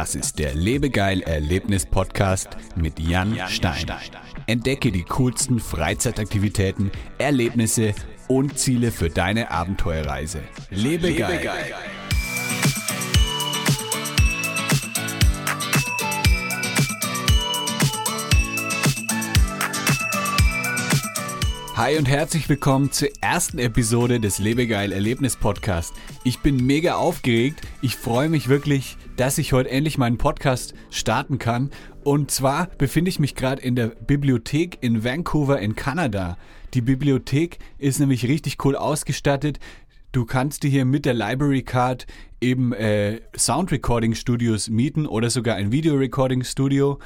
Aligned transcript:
Das 0.00 0.14
ist 0.14 0.38
der 0.38 0.54
Lebegeil 0.54 1.20
Erlebnis 1.20 1.84
Podcast 1.84 2.56
mit 2.74 2.98
Jan 2.98 3.38
Stein. 3.48 3.84
Entdecke 4.46 4.92
die 4.92 5.02
coolsten 5.02 5.60
Freizeitaktivitäten, 5.60 6.90
Erlebnisse 7.18 7.92
und 8.26 8.58
Ziele 8.58 8.92
für 8.92 9.10
deine 9.10 9.50
Abenteuerreise. 9.50 10.40
Lebegeil. 10.70 11.32
Lebegeil. 11.32 11.74
Hi 21.76 21.96
und 21.98 22.08
herzlich 22.08 22.48
willkommen 22.48 22.90
zur 22.90 23.08
ersten 23.20 23.58
Episode 23.58 24.18
des 24.18 24.38
Lebegeil 24.38 24.92
Erlebnis 24.92 25.36
Podcast. 25.36 25.92
Ich 26.24 26.40
bin 26.40 26.64
mega 26.64 26.96
aufgeregt. 26.96 27.60
Ich 27.80 27.96
freue 27.96 28.28
mich 28.30 28.48
wirklich, 28.48 28.98
dass 29.20 29.36
ich 29.36 29.52
heute 29.52 29.68
endlich 29.68 29.98
meinen 29.98 30.16
Podcast 30.16 30.72
starten 30.88 31.36
kann. 31.36 31.68
Und 32.04 32.30
zwar 32.30 32.68
befinde 32.78 33.10
ich 33.10 33.18
mich 33.18 33.34
gerade 33.34 33.60
in 33.60 33.76
der 33.76 33.88
Bibliothek 33.88 34.78
in 34.80 35.04
Vancouver 35.04 35.60
in 35.60 35.76
Kanada. 35.76 36.38
Die 36.72 36.80
Bibliothek 36.80 37.58
ist 37.76 38.00
nämlich 38.00 38.26
richtig 38.26 38.64
cool 38.64 38.76
ausgestattet. 38.76 39.60
Du 40.12 40.24
kannst 40.24 40.62
dir 40.62 40.70
hier 40.70 40.86
mit 40.86 41.04
der 41.04 41.12
Library 41.12 41.62
Card 41.62 42.06
eben 42.40 42.72
äh, 42.72 43.20
Sound 43.36 43.70
Recording 43.72 44.14
Studios 44.14 44.70
mieten 44.70 45.04
oder 45.04 45.28
sogar 45.28 45.56
ein 45.56 45.70
Video 45.70 45.96
Recording 45.96 46.42
Studio. 46.42 46.98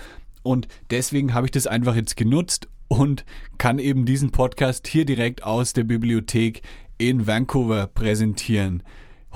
Und 0.44 0.68
deswegen 0.90 1.34
habe 1.34 1.48
ich 1.48 1.50
das 1.50 1.66
einfach 1.66 1.96
jetzt 1.96 2.16
genutzt 2.16 2.68
und 2.86 3.24
kann 3.58 3.80
eben 3.80 4.06
diesen 4.06 4.30
Podcast 4.30 4.86
hier 4.86 5.04
direkt 5.04 5.42
aus 5.42 5.72
der 5.72 5.82
Bibliothek 5.82 6.62
in 6.96 7.26
Vancouver 7.26 7.88
präsentieren. 7.88 8.84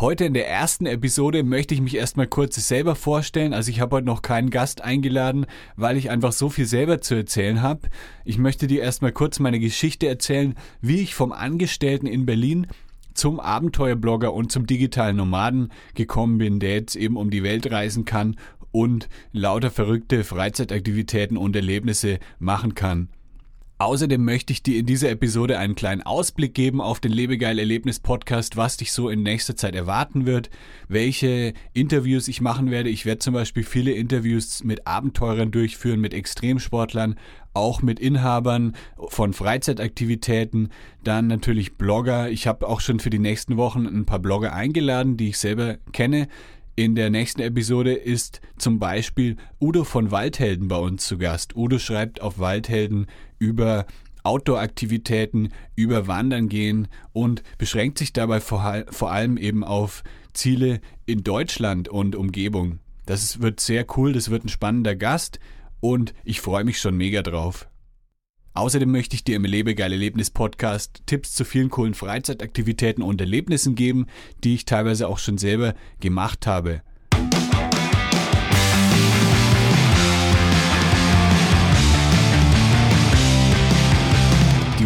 Heute 0.00 0.26
in 0.26 0.32
der 0.32 0.48
ersten 0.48 0.86
Episode 0.86 1.42
möchte 1.42 1.74
ich 1.74 1.80
mich 1.80 1.96
erstmal 1.96 2.28
kurz 2.28 2.54
selber 2.68 2.94
vorstellen. 2.94 3.52
Also 3.52 3.72
ich 3.72 3.80
habe 3.80 3.96
heute 3.96 4.06
noch 4.06 4.22
keinen 4.22 4.48
Gast 4.48 4.80
eingeladen, 4.80 5.44
weil 5.74 5.96
ich 5.96 6.08
einfach 6.08 6.30
so 6.30 6.50
viel 6.50 6.66
selber 6.66 7.00
zu 7.00 7.16
erzählen 7.16 7.62
habe. 7.62 7.88
Ich 8.24 8.38
möchte 8.38 8.68
dir 8.68 8.80
erstmal 8.80 9.10
kurz 9.10 9.40
meine 9.40 9.58
Geschichte 9.58 10.06
erzählen, 10.06 10.54
wie 10.80 11.00
ich 11.00 11.16
vom 11.16 11.32
Angestellten 11.32 12.06
in 12.06 12.26
Berlin 12.26 12.68
zum 13.12 13.40
Abenteuerblogger 13.40 14.32
und 14.32 14.52
zum 14.52 14.68
digitalen 14.68 15.16
Nomaden 15.16 15.72
gekommen 15.94 16.38
bin, 16.38 16.60
der 16.60 16.74
jetzt 16.74 16.94
eben 16.94 17.16
um 17.16 17.30
die 17.30 17.42
Welt 17.42 17.68
reisen 17.68 18.04
kann 18.04 18.36
und 18.70 19.08
lauter 19.32 19.72
verrückte 19.72 20.22
Freizeitaktivitäten 20.22 21.36
und 21.36 21.56
Erlebnisse 21.56 22.20
machen 22.38 22.76
kann. 22.76 23.08
Außerdem 23.80 24.24
möchte 24.24 24.52
ich 24.52 24.64
dir 24.64 24.76
in 24.76 24.86
dieser 24.86 25.08
Episode 25.08 25.56
einen 25.56 25.76
kleinen 25.76 26.02
Ausblick 26.02 26.52
geben 26.52 26.80
auf 26.80 26.98
den 26.98 27.12
Lebegeil 27.12 27.60
Erlebnis 27.60 28.00
Podcast, 28.00 28.56
was 28.56 28.76
dich 28.76 28.90
so 28.90 29.08
in 29.08 29.22
nächster 29.22 29.54
Zeit 29.54 29.76
erwarten 29.76 30.26
wird, 30.26 30.50
welche 30.88 31.54
Interviews 31.74 32.26
ich 32.26 32.40
machen 32.40 32.72
werde. 32.72 32.90
Ich 32.90 33.06
werde 33.06 33.20
zum 33.20 33.34
Beispiel 33.34 33.62
viele 33.62 33.92
Interviews 33.92 34.64
mit 34.64 34.88
Abenteurern 34.88 35.52
durchführen, 35.52 36.00
mit 36.00 36.12
Extremsportlern, 36.12 37.20
auch 37.54 37.80
mit 37.80 38.00
Inhabern 38.00 38.74
von 38.96 39.32
Freizeitaktivitäten, 39.32 40.70
dann 41.04 41.28
natürlich 41.28 41.76
Blogger. 41.76 42.30
Ich 42.30 42.48
habe 42.48 42.66
auch 42.66 42.80
schon 42.80 42.98
für 42.98 43.10
die 43.10 43.20
nächsten 43.20 43.56
Wochen 43.56 43.86
ein 43.86 44.06
paar 44.06 44.18
Blogger 44.18 44.54
eingeladen, 44.54 45.16
die 45.16 45.28
ich 45.28 45.38
selber 45.38 45.76
kenne. 45.92 46.26
In 46.78 46.94
der 46.94 47.10
nächsten 47.10 47.40
Episode 47.40 47.92
ist 47.92 48.40
zum 48.56 48.78
Beispiel 48.78 49.36
Udo 49.60 49.82
von 49.82 50.12
Waldhelden 50.12 50.68
bei 50.68 50.76
uns 50.76 51.08
zu 51.08 51.18
Gast. 51.18 51.56
Udo 51.56 51.80
schreibt 51.80 52.22
auf 52.22 52.38
Waldhelden 52.38 53.06
über 53.38 53.86
Outdoor-Aktivitäten, 54.22 55.50
über 55.74 56.06
Wandern 56.06 56.48
gehen 56.48 56.88
und 57.12 57.42
beschränkt 57.56 57.98
sich 57.98 58.12
dabei 58.12 58.40
vor, 58.40 58.84
vor 58.90 59.10
allem 59.10 59.36
eben 59.36 59.64
auf 59.64 60.02
Ziele 60.32 60.80
in 61.06 61.24
Deutschland 61.24 61.88
und 61.88 62.14
Umgebung. 62.14 62.80
Das 63.06 63.40
wird 63.40 63.60
sehr 63.60 63.86
cool, 63.96 64.12
das 64.12 64.30
wird 64.30 64.44
ein 64.44 64.50
spannender 64.50 64.94
Gast 64.94 65.38
und 65.80 66.12
ich 66.24 66.40
freue 66.40 66.64
mich 66.64 66.78
schon 66.78 66.96
mega 66.96 67.22
drauf. 67.22 67.68
Außerdem 68.54 68.90
möchte 68.90 69.14
ich 69.14 69.24
dir 69.24 69.36
im 69.36 69.44
Lebegeil 69.44 69.92
Erlebnis 69.92 70.30
Podcast 70.30 71.02
Tipps 71.06 71.32
zu 71.32 71.44
vielen 71.44 71.70
coolen 71.70 71.94
Freizeitaktivitäten 71.94 73.04
und 73.04 73.20
Erlebnissen 73.20 73.76
geben, 73.76 74.06
die 74.42 74.54
ich 74.54 74.64
teilweise 74.64 75.08
auch 75.08 75.18
schon 75.18 75.38
selber 75.38 75.74
gemacht 76.00 76.46
habe. 76.46 76.82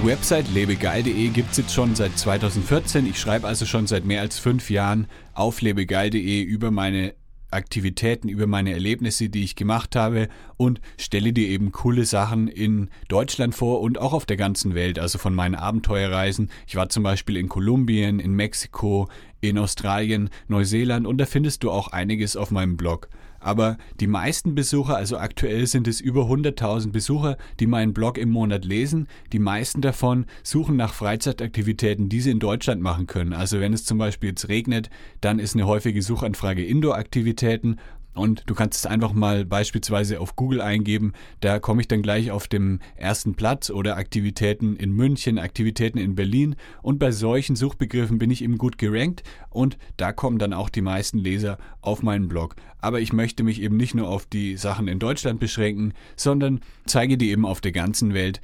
Die 0.03 0.09
Website 0.09 0.53
lebegeil.de 0.53 1.29
gibt 1.29 1.53
es 1.53 1.59
jetzt 1.59 1.73
schon 1.73 1.95
seit 1.95 2.19
2014. 2.19 3.07
Ich 3.07 3.21
schreibe 3.21 3.47
also 3.47 3.65
schon 3.67 3.87
seit 3.87 4.05
mehr 4.05 4.21
als 4.21 4.37
fünf 4.37 4.69
Jahren 4.69 5.07
auf 5.33 5.61
lebegeil.de 5.61 6.43
über 6.43 6.73
meine 6.73 7.15
Aktivitäten, 7.53 8.29
über 8.29 8.49
meine 8.49 8.73
Erlebnisse, 8.73 9.29
die 9.29 9.45
ich 9.45 9.55
gemacht 9.55 9.95
habe 9.95 10.29
und 10.57 10.81
stelle 10.99 11.33
dir 11.33 11.47
eben 11.47 11.71
coole 11.71 12.05
Sachen 12.05 12.49
in 12.49 12.91
Deutschland 13.07 13.55
vor 13.55 13.81
und 13.81 13.97
auch 13.99 14.13
auf 14.13 14.27
der 14.27 14.37
ganzen 14.37 14.75
Welt, 14.75 14.99
also 14.99 15.19
von 15.19 15.37
meinen 15.37 15.55
Abenteuerreisen. 15.55 16.51
Ich 16.67 16.75
war 16.75 16.89
zum 16.89 17.05
Beispiel 17.05 17.37
in 17.37 17.49
Kolumbien, 17.49 18.19
in 18.19 18.33
Mexiko, 18.33 19.09
in 19.41 19.57
Australien, 19.57 20.31
Neuseeland 20.49 21.07
und 21.07 21.19
da 21.19 21.27
findest 21.27 21.63
du 21.63 21.71
auch 21.71 21.93
einiges 21.93 22.35
auf 22.35 22.51
meinem 22.51 22.77
Blog. 22.77 23.09
Aber 23.43 23.77
die 24.01 24.07
meisten 24.07 24.55
Besucher, 24.55 24.97
also 24.97 25.19
aktuell 25.19 25.67
sind 25.67 25.89
es 25.89 26.01
über 26.01 26.23
100.000 26.23 26.93
Besucher, 26.93 27.37
die 27.61 27.67
meinen 27.67 27.93
Blog 27.93 28.19
im 28.19 28.31
Monat 28.31 28.65
lesen. 28.65 29.09
Die 29.33 29.39
meisten 29.39 29.81
davon 29.81 30.27
suchen 30.43 30.77
nach 30.77 30.95
Freizeitaktivitäten, 30.95 32.09
die 32.09 32.21
sie 32.21 32.31
in 32.31 32.39
Deutschland 32.39 32.81
machen 32.81 33.07
können. 33.07 33.33
Also 33.33 33.61
wenn 33.61 33.73
es 33.73 33.85
zum 33.85 33.99
Beispiel 33.99 34.31
jetzt 34.31 34.49
regnet, 34.49 34.91
dann 35.21 35.39
ist 35.39 35.55
eine 35.55 35.67
häufige 35.67 36.03
Suchanfrage 36.03 36.65
Indoor-Aktivitäten 36.65 37.79
und 38.15 38.43
du 38.47 38.55
kannst 38.55 38.79
es 38.79 38.87
einfach 38.87 39.13
mal 39.13 39.45
beispielsweise 39.45 40.21
auf 40.21 40.37
Google 40.37 40.61
eingeben. 40.61 41.13
Da 41.41 41.59
komme 41.59 41.81
ich 41.81 41.89
dann 41.89 42.03
gleich 42.03 42.31
auf 42.31 42.47
dem 42.47 42.81
ersten 42.97 43.35
Platz 43.35 43.71
oder 43.71 43.97
Aktivitäten 43.97 44.77
in 44.77 44.93
München, 44.93 45.39
Aktivitäten 45.39 45.99
in 45.99 46.15
Berlin. 46.15 46.57
Und 46.83 46.99
bei 46.99 47.11
solchen 47.11 47.57
Suchbegriffen 47.57 48.19
bin 48.19 48.31
ich 48.31 48.43
eben 48.43 48.59
gut 48.59 48.79
gerankt 48.79 49.23
und 49.51 49.79
da 49.97 50.13
kommen 50.13 50.39
dann 50.39 50.53
auch 50.53 50.69
die 50.69 50.83
meisten 50.83 51.19
Leser 51.19 51.59
auf 51.81 52.03
meinen 52.03 52.29
Blog. 52.29 52.57
Aber 52.79 53.01
ich 53.01 53.13
möchte 53.13 53.45
mich 53.45 53.63
eben 53.63 53.77
nicht 53.77 53.95
nur 53.95 54.09
auf 54.09 54.27
die 54.27 54.57
Sachen 54.57 54.89
in 54.89 54.99
Deutschland 54.99 55.41
beschränken, 55.41 55.95
sondern 56.17 56.61
zeige 56.85 57.17
dir 57.17 57.31
eben 57.31 57.47
auf 57.47 57.61
der 57.61 57.73
ganzen 57.73 58.13
Welt 58.13 58.41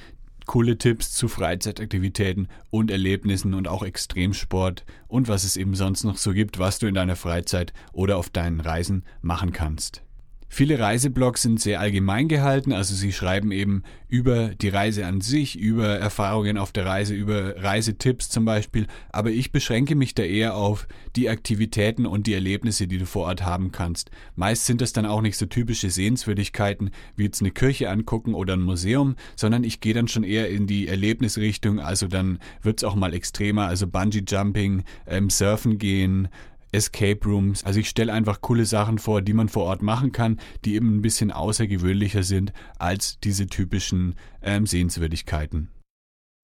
coole 0.48 0.78
Tipps 0.78 1.12
zu 1.12 1.28
Freizeitaktivitäten 1.28 2.48
und 2.70 2.90
Erlebnissen 2.90 3.54
und 3.54 3.68
auch 3.68 3.84
Extremsport 3.84 4.84
und 5.06 5.28
was 5.28 5.44
es 5.44 5.56
eben 5.56 5.76
sonst 5.76 6.02
noch 6.02 6.16
so 6.16 6.32
gibt, 6.32 6.58
was 6.58 6.80
du 6.80 6.88
in 6.88 6.94
deiner 6.94 7.16
Freizeit 7.16 7.72
oder 7.92 8.16
auf 8.16 8.30
deinen 8.30 8.60
Reisen 8.60 9.04
machen 9.20 9.52
kannst. 9.52 10.02
Viele 10.50 10.78
Reiseblogs 10.78 11.42
sind 11.42 11.60
sehr 11.60 11.78
allgemein 11.78 12.26
gehalten, 12.26 12.72
also 12.72 12.94
sie 12.94 13.12
schreiben 13.12 13.52
eben 13.52 13.82
über 14.08 14.48
die 14.48 14.70
Reise 14.70 15.06
an 15.06 15.20
sich, 15.20 15.58
über 15.58 15.98
Erfahrungen 15.98 16.56
auf 16.56 16.72
der 16.72 16.86
Reise, 16.86 17.14
über 17.14 17.62
Reisetipps 17.62 18.30
zum 18.30 18.46
Beispiel, 18.46 18.86
aber 19.10 19.30
ich 19.30 19.52
beschränke 19.52 19.94
mich 19.94 20.14
da 20.14 20.22
eher 20.22 20.56
auf 20.56 20.88
die 21.16 21.28
Aktivitäten 21.28 22.06
und 22.06 22.26
die 22.26 22.32
Erlebnisse, 22.32 22.86
die 22.86 22.96
du 22.96 23.04
vor 23.04 23.26
Ort 23.26 23.44
haben 23.44 23.72
kannst. 23.72 24.10
Meist 24.36 24.64
sind 24.64 24.80
das 24.80 24.94
dann 24.94 25.04
auch 25.04 25.20
nicht 25.20 25.36
so 25.36 25.44
typische 25.44 25.90
Sehenswürdigkeiten 25.90 26.90
wie 27.14 27.24
jetzt 27.24 27.42
eine 27.42 27.50
Kirche 27.50 27.90
angucken 27.90 28.32
oder 28.32 28.54
ein 28.54 28.62
Museum, 28.62 29.16
sondern 29.36 29.64
ich 29.64 29.80
gehe 29.80 29.94
dann 29.94 30.08
schon 30.08 30.24
eher 30.24 30.48
in 30.48 30.66
die 30.66 30.88
Erlebnisrichtung, 30.88 31.78
also 31.78 32.08
dann 32.08 32.38
wird 32.62 32.78
es 32.78 32.84
auch 32.84 32.94
mal 32.94 33.12
extremer, 33.12 33.66
also 33.66 33.86
Bungee 33.86 34.24
Jumping, 34.26 34.84
ähm, 35.06 35.28
Surfen 35.28 35.76
gehen, 35.76 36.28
Escape 36.72 37.26
Rooms. 37.26 37.64
Also 37.64 37.80
ich 37.80 37.88
stelle 37.88 38.12
einfach 38.12 38.40
coole 38.40 38.64
Sachen 38.64 38.98
vor, 38.98 39.22
die 39.22 39.32
man 39.32 39.48
vor 39.48 39.64
Ort 39.64 39.82
machen 39.82 40.12
kann, 40.12 40.38
die 40.64 40.74
eben 40.74 40.96
ein 40.96 41.02
bisschen 41.02 41.30
außergewöhnlicher 41.30 42.22
sind 42.22 42.52
als 42.78 43.18
diese 43.20 43.46
typischen 43.46 44.14
ähm, 44.42 44.66
Sehenswürdigkeiten. 44.66 45.70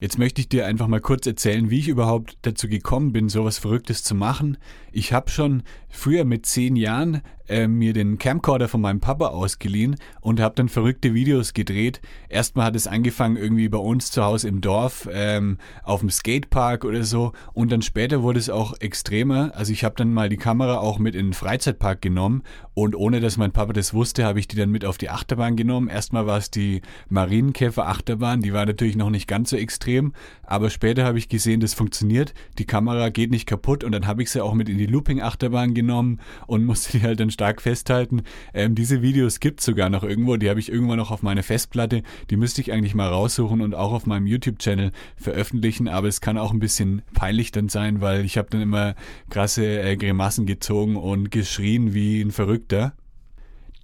Jetzt 0.01 0.19
möchte 0.19 0.41
ich 0.41 0.49
dir 0.49 0.67
einfach 0.67 0.89
mal 0.89 1.01
kurz 1.01 1.27
erzählen, 1.27 1.71
wie 1.71 1.79
ich 1.79 1.89
überhaupt 1.89 2.37
dazu 2.43 2.69
gekommen 2.69 3.13
bin, 3.13 3.29
sowas 3.29 3.59
Verrücktes 3.59 4.03
zu 4.03 4.15
machen. 4.15 4.59
Ich 4.93 5.13
habe 5.13 5.31
schon 5.31 5.63
früher 5.89 6.25
mit 6.25 6.47
zehn 6.47 6.77
Jahren 6.77 7.23
äh, 7.49 7.67
mir 7.67 7.93
den 7.93 8.19
Camcorder 8.19 8.69
von 8.69 8.81
meinem 8.81 9.01
Papa 9.01 9.29
ausgeliehen 9.29 9.97
und 10.21 10.41
habe 10.41 10.55
dann 10.55 10.69
verrückte 10.69 11.15
Videos 11.15 11.55
gedreht. 11.55 12.01
Erstmal 12.29 12.67
hat 12.67 12.77
es 12.77 12.87
angefangen 12.87 13.37
irgendwie 13.37 13.69
bei 13.69 13.79
uns 13.79 14.11
zu 14.11 14.25
Hause 14.25 14.49
im 14.49 14.61
Dorf, 14.61 15.09
ähm, 15.13 15.59
auf 15.83 16.01
dem 16.01 16.11
Skatepark 16.11 16.85
oder 16.85 17.05
so. 17.05 17.33
Und 17.53 17.73
dann 17.73 17.83
später 17.83 18.23
wurde 18.23 18.39
es 18.39 18.51
auch 18.51 18.75
extremer. 18.81 19.53
Also 19.55 19.73
ich 19.73 19.85
habe 19.85 19.95
dann 19.97 20.13
mal 20.13 20.29
die 20.29 20.37
Kamera 20.37 20.79
auch 20.79 20.99
mit 20.99 21.15
in 21.15 21.27
den 21.27 21.33
Freizeitpark 21.33 22.01
genommen 22.01 22.43
und 22.75 22.97
ohne 22.97 23.21
dass 23.21 23.37
mein 23.37 23.53
Papa 23.53 23.73
das 23.73 23.95
wusste, 23.95 24.25
habe 24.25 24.41
ich 24.41 24.49
die 24.49 24.57
dann 24.57 24.71
mit 24.71 24.85
auf 24.85 24.99
die 24.99 25.11
Achterbahn 25.11 25.57
genommen. 25.57 25.89
Erstmal 25.89 26.27
war 26.27 26.39
es 26.39 26.51
die 26.51 26.83
Marienkäfer 27.09 27.87
Achterbahn, 27.87 28.41
die 28.41 28.53
war 28.53 28.67
natürlich 28.67 28.97
noch 28.97 29.11
nicht 29.11 29.29
ganz 29.29 29.51
so 29.51 29.57
extrem, 29.57 30.13
aber 30.43 30.71
später 30.71 31.05
habe 31.05 31.19
ich 31.19 31.29
gesehen, 31.29 31.61
das 31.61 31.75
funktioniert. 31.75 32.35
Die 32.59 32.65
Kamera 32.65 33.11
geht 33.11 33.31
nicht 33.31 33.47
kaputt 33.47 33.85
und 33.85 33.93
dann 33.93 34.07
habe 34.07 34.23
ich 34.23 34.31
sie 34.31 34.43
auch 34.43 34.55
mit 34.55 34.69
in 34.69 34.79
die 34.79 34.87
Looping 34.87 35.21
Achterbahn 35.21 35.75
genommen 35.75 36.21
und 36.47 36.65
musste 36.75 36.99
die 36.99 37.05
halt 37.05 37.21
dann 37.21 37.31
stark 37.35 37.61
festhalten. 37.61 38.23
Ähm, 38.55 38.75
diese 38.75 39.03
Videos 39.03 39.41
gibt 39.41 39.61
es 39.61 39.67
sogar 39.67 39.91
noch 39.91 40.03
irgendwo, 40.03 40.37
die 40.37 40.49
habe 40.49 40.61
ich 40.61 40.73
irgendwann 40.73 40.97
noch 40.97 41.11
auf 41.11 41.23
meiner 41.23 41.43
Festplatte. 41.43 42.03
Die 42.31 42.37
müsste 42.39 42.63
ich 42.63 42.73
eigentlich 42.73 42.95
mal 42.95 43.09
raussuchen 43.09 43.61
und 43.61 43.75
auch 43.75 43.93
auf 43.93 44.07
meinem 44.07 44.27
YouTube-Channel 44.27 44.91
veröffentlichen, 45.17 45.89
aber 45.89 46.09
es 46.09 46.23
kann 46.23 46.39
auch 46.39 46.53
ein 46.53 46.61
bisschen 46.61 47.03
peinlich 47.13 47.53
dann 47.53 47.69
sein, 47.69 48.01
weil 48.01 48.25
ich 48.25 48.39
habe 48.39 48.49
dann 48.51 48.63
immer 48.63 48.95
krasse 49.29 49.83
äh, 49.83 49.97
Grimassen 49.97 50.47
gezogen 50.47 50.97
und 50.97 51.31
geschrien 51.31 51.93
wie 51.93 52.23
ein 52.23 52.31
Verrückter. 52.31 52.95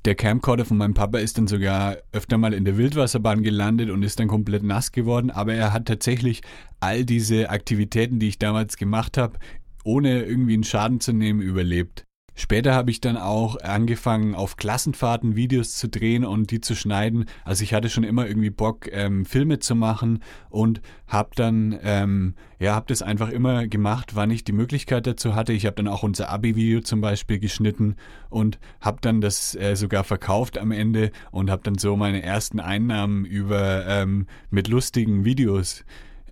Der 0.07 0.15
Camcorder 0.15 0.65
von 0.65 0.79
meinem 0.79 0.95
Papa 0.95 1.19
ist 1.19 1.37
dann 1.37 1.47
sogar 1.47 1.99
öfter 2.13 2.39
mal 2.39 2.55
in 2.55 2.65
der 2.65 2.79
Wildwasserbahn 2.79 3.43
gelandet 3.43 3.91
und 3.91 4.03
ist 4.03 4.19
dann 4.19 4.29
komplett 4.29 4.63
nass 4.63 4.93
geworden, 4.93 5.31
aber 5.31 5.53
er 5.53 5.75
hat 5.75 5.85
tatsächlich 5.85 6.41
all 6.81 7.05
diese 7.05 7.51
Aktivitäten, 7.51 8.19
die 8.19 8.29
ich 8.29 8.39
damals 8.39 8.79
gemacht 8.79 9.19
habe, 9.19 9.39
ohne 9.85 10.23
irgendwie 10.23 10.55
einen 10.55 10.65
Schaden 10.65 11.01
zu 11.01 11.13
nehmen, 11.13 11.43
überlebt. 11.43 12.07
Später 12.35 12.75
habe 12.75 12.91
ich 12.91 13.01
dann 13.01 13.17
auch 13.17 13.61
angefangen, 13.61 14.35
auf 14.35 14.57
Klassenfahrten 14.57 15.37
Videos 15.37 15.77
zu 15.77 15.89
drehen 15.89 16.25
und 16.25 16.51
die 16.51 16.61
zu 16.61 16.75
schneiden. 16.75 17.27
Also 17.45 17.65
ich 17.65 17.75
hatte 17.75 17.89
schon 17.89 18.05
immer 18.05 18.27
irgendwie 18.27 18.51
Bock, 18.51 18.89
ähm, 18.93 19.25
Filme 19.25 19.59
zu 19.59 19.75
machen 19.75 20.23
und 20.49 20.81
habe 21.07 21.31
dann, 21.35 21.79
ähm, 21.83 22.35
ja, 22.59 22.75
habe 22.75 22.87
das 22.89 23.03
einfach 23.03 23.31
immer 23.31 23.67
gemacht, 23.67 24.15
wann 24.15 24.31
ich 24.31 24.45
die 24.45 24.53
Möglichkeit 24.53 25.07
dazu 25.07 25.35
hatte. 25.35 25.53
Ich 25.53 25.67
habe 25.67 25.77
dann 25.77 25.89
auch 25.89 26.03
unser 26.03 26.31
Abi-Video 26.31 26.81
zum 26.81 27.01
Beispiel 27.01 27.39
geschnitten 27.39 27.97
und 28.29 28.59
habe 28.81 28.99
dann 29.01 29.21
das 29.21 29.55
äh, 29.55 29.75
sogar 29.75 30.05
verkauft 30.05 30.57
am 30.57 30.73
Ende 30.73 31.11
und 31.31 31.51
habe 31.51 31.63
dann 31.63 31.79
so 31.79 31.97
meine 31.97 32.23
ersten 32.23 32.61
Einnahmen 32.61 33.25
über 33.25 33.87
ähm, 33.87 34.27
mit 34.51 34.69
lustigen 34.69 35.25
Videos 35.25 35.85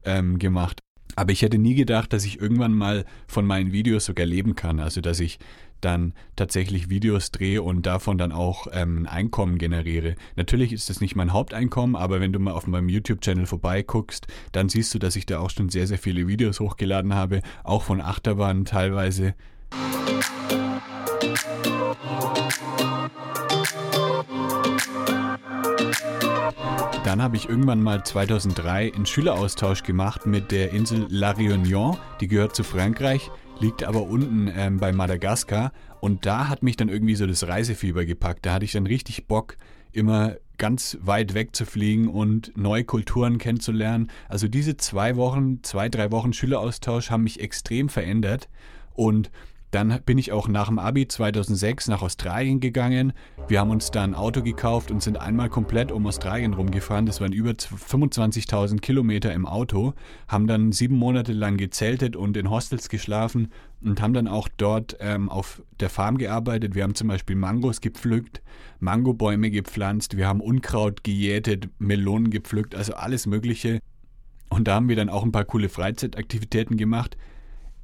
ähm, 0.05 0.39
gemacht. 0.39 0.81
Aber 1.17 1.33
ich 1.33 1.43
hätte 1.43 1.59
nie 1.59 1.75
gedacht, 1.75 2.13
dass 2.13 2.25
ich 2.25 2.41
irgendwann 2.41 2.73
mal 2.73 3.05
von 3.27 3.45
meinen 3.45 3.73
Videos 3.73 4.05
sogar 4.05 4.25
leben 4.25 4.55
kann. 4.55 4.79
Also 4.79 5.01
dass 5.01 5.19
ich 5.19 5.41
dann 5.81 6.15
tatsächlich 6.37 6.89
Videos 6.89 7.31
drehe 7.31 7.63
und 7.63 7.87
davon 7.87 8.19
dann 8.19 8.33
auch 8.33 8.67
ähm, 8.73 8.99
ein 8.99 9.07
Einkommen 9.07 9.59
generiere. 9.59 10.15
Natürlich 10.37 10.73
ist 10.73 10.91
das 10.91 11.01
nicht 11.01 11.17
mein 11.17 11.33
Haupteinkommen, 11.33 11.97
aber 11.97 12.21
wenn 12.21 12.33
du 12.33 12.39
mal 12.39 12.53
auf 12.53 12.67
meinem 12.67 12.89
YouTube-Channel 12.89 13.47
vorbeiguckst, 13.47 14.27
dann 14.53 14.69
siehst 14.69 14.95
du, 14.95 14.99
dass 14.99 15.17
ich 15.17 15.27
da 15.27 15.39
auch 15.39 15.51
schon 15.51 15.69
sehr, 15.69 15.87
sehr 15.87 15.99
viele 15.99 16.27
Videos 16.27 16.61
hochgeladen 16.61 17.15
habe, 17.15 17.43
auch 17.65 17.83
von 17.83 18.01
Achterbahnen 18.01 18.65
teilweise. 18.65 19.35
Dann 27.05 27.23
habe 27.23 27.37
ich 27.37 27.49
irgendwann 27.49 27.83
mal 27.83 28.05
2003 28.05 28.93
einen 28.95 29.07
Schüleraustausch 29.07 29.83
gemacht 29.83 30.27
mit 30.27 30.51
der 30.51 30.73
Insel 30.73 31.07
La 31.09 31.31
Réunion, 31.31 31.97
die 32.21 32.29
gehört 32.29 32.55
zu 32.55 32.65
Frankreich 32.65 33.31
liegt 33.61 33.83
aber 33.85 34.03
unten 34.03 34.51
ähm, 34.55 34.79
bei 34.79 34.93
Madagaskar 34.93 35.73
und 36.01 36.27
da 36.27 36.49
hat 36.49 36.63
mich 36.63 36.77
dann 36.77 36.89
irgendwie 36.89 37.17
so 37.17 37.27
das 37.27 37.47
Reisefieber 37.47 38.05
gepackt. 38.05 38.47
Da 38.47 38.55
hatte 38.55 38.65
ich 38.65 38.73
dann 38.73 38.87
richtig 38.87 39.27
Bock, 39.27 39.57
immer 39.93 40.37
ganz 40.59 40.99
weit 41.01 41.35
weg 41.35 41.55
zu 41.57 41.65
fliegen 41.65 42.09
und 42.09 42.57
neue 42.57 42.85
Kulturen 42.85 43.39
kennenzulernen. 43.39 44.11
Also 44.29 44.49
diese 44.49 44.77
zwei 44.77 45.17
Wochen, 45.17 45.63
zwei, 45.63 45.89
drei 45.89 46.11
Wochen 46.11 46.33
Schüleraustausch 46.33 47.11
haben 47.11 47.25
mich 47.25 47.41
extrem 47.41 47.89
verändert 47.89 48.49
und 48.95 49.31
dann 49.71 50.01
bin 50.07 50.17
ich 50.17 50.33
auch 50.33 50.49
nach 50.49 50.69
dem 50.69 50.79
Abi 50.79 51.07
2006 51.07 51.89
nach 51.89 52.01
Australien 52.01 52.61
gegangen. 52.61 53.13
Wir 53.49 53.61
haben 53.61 53.71
uns 53.71 53.91
da 53.91 54.03
ein 54.03 54.15
Auto 54.15 54.43
gekauft 54.43 54.91
und 54.91 55.03
sind 55.03 55.21
einmal 55.21 55.51
komplett 55.51 55.93
um 55.93 56.07
Australien 56.07 56.55
rumgefahren. 56.55 57.05
Das 57.05 57.21
waren 57.21 57.33
über 57.33 57.51
25.000 57.51 58.81
Kilometer 58.81 59.33
im 59.35 59.45
Auto. 59.45 59.93
Haben 60.27 60.47
dann 60.47 60.73
sieben 60.73 60.97
Monate 60.97 61.33
lang 61.33 61.59
gezeltet 61.59 62.17
und 62.17 62.37
in 62.37 62.49
Hostels 62.49 62.89
geschlafen 62.89 63.53
und 63.83 64.01
haben 64.01 64.15
dann 64.15 64.27
auch 64.27 64.49
dort 64.57 64.97
ähm, 65.01 65.29
auf 65.29 65.63
der 65.81 65.91
Farm 65.91 66.17
gearbeitet. 66.17 66.75
Wir 66.75 66.83
haben 66.83 66.95
zum 66.95 67.09
Beispiel 67.09 67.37
Mangos 67.37 67.81
gepflückt, 67.81 68.43
Mangobäume 68.81 69.51
gepflanzt, 69.51 70.17
wir 70.17 70.27
haben 70.27 70.41
Unkraut 70.41 71.05
gejätet, 71.05 71.69
Melonen 71.79 72.31
gepflückt, 72.31 72.75
also 72.75 72.95
alles 72.95 73.27
Mögliche. 73.27 73.81
Und 74.49 74.67
da 74.67 74.77
haben 74.77 74.89
wir 74.89 74.97
dann 74.97 75.11
auch 75.11 75.25
ein 75.25 75.33
paar 75.33 75.45
coole 75.45 75.69
Freizeitaktivitäten 75.69 76.79
gemacht. 76.79 77.19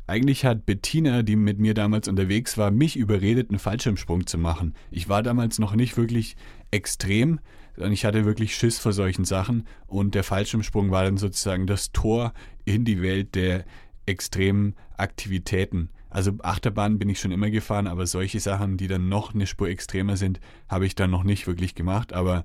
Eigentlich 0.06 0.44
hat 0.44 0.66
Bettina, 0.66 1.22
die 1.22 1.36
mit 1.36 1.58
mir 1.58 1.72
damals 1.72 2.08
unterwegs 2.08 2.58
war, 2.58 2.70
mich 2.70 2.96
überredet, 2.96 3.48
einen 3.48 3.58
Fallschirmsprung 3.58 4.26
zu 4.26 4.36
machen. 4.36 4.74
Ich 4.90 5.08
war 5.08 5.22
damals 5.22 5.58
noch 5.58 5.74
nicht 5.74 5.96
wirklich 5.96 6.36
extrem, 6.70 7.40
sondern 7.74 7.92
ich 7.92 8.04
hatte 8.04 8.26
wirklich 8.26 8.54
Schiss 8.54 8.78
vor 8.78 8.92
solchen 8.92 9.24
Sachen 9.24 9.66
und 9.86 10.14
der 10.14 10.22
Fallschirmsprung 10.22 10.90
war 10.90 11.04
dann 11.04 11.16
sozusagen 11.16 11.66
das 11.66 11.92
Tor 11.92 12.34
in 12.64 12.84
die 12.84 13.00
Welt 13.00 13.34
der 13.34 13.64
extremen 14.04 14.74
Aktivitäten. 14.96 15.88
Also 16.10 16.32
Achterbahn 16.42 16.98
bin 16.98 17.08
ich 17.08 17.18
schon 17.18 17.32
immer 17.32 17.50
gefahren, 17.50 17.86
aber 17.86 18.06
solche 18.06 18.40
Sachen, 18.40 18.76
die 18.76 18.86
dann 18.86 19.08
noch 19.08 19.34
eine 19.34 19.46
Spur 19.46 19.68
extremer 19.68 20.16
sind, 20.16 20.38
habe 20.68 20.86
ich 20.86 20.94
dann 20.94 21.10
noch 21.10 21.24
nicht 21.24 21.46
wirklich 21.46 21.74
gemacht. 21.74 22.12
Aber 22.12 22.44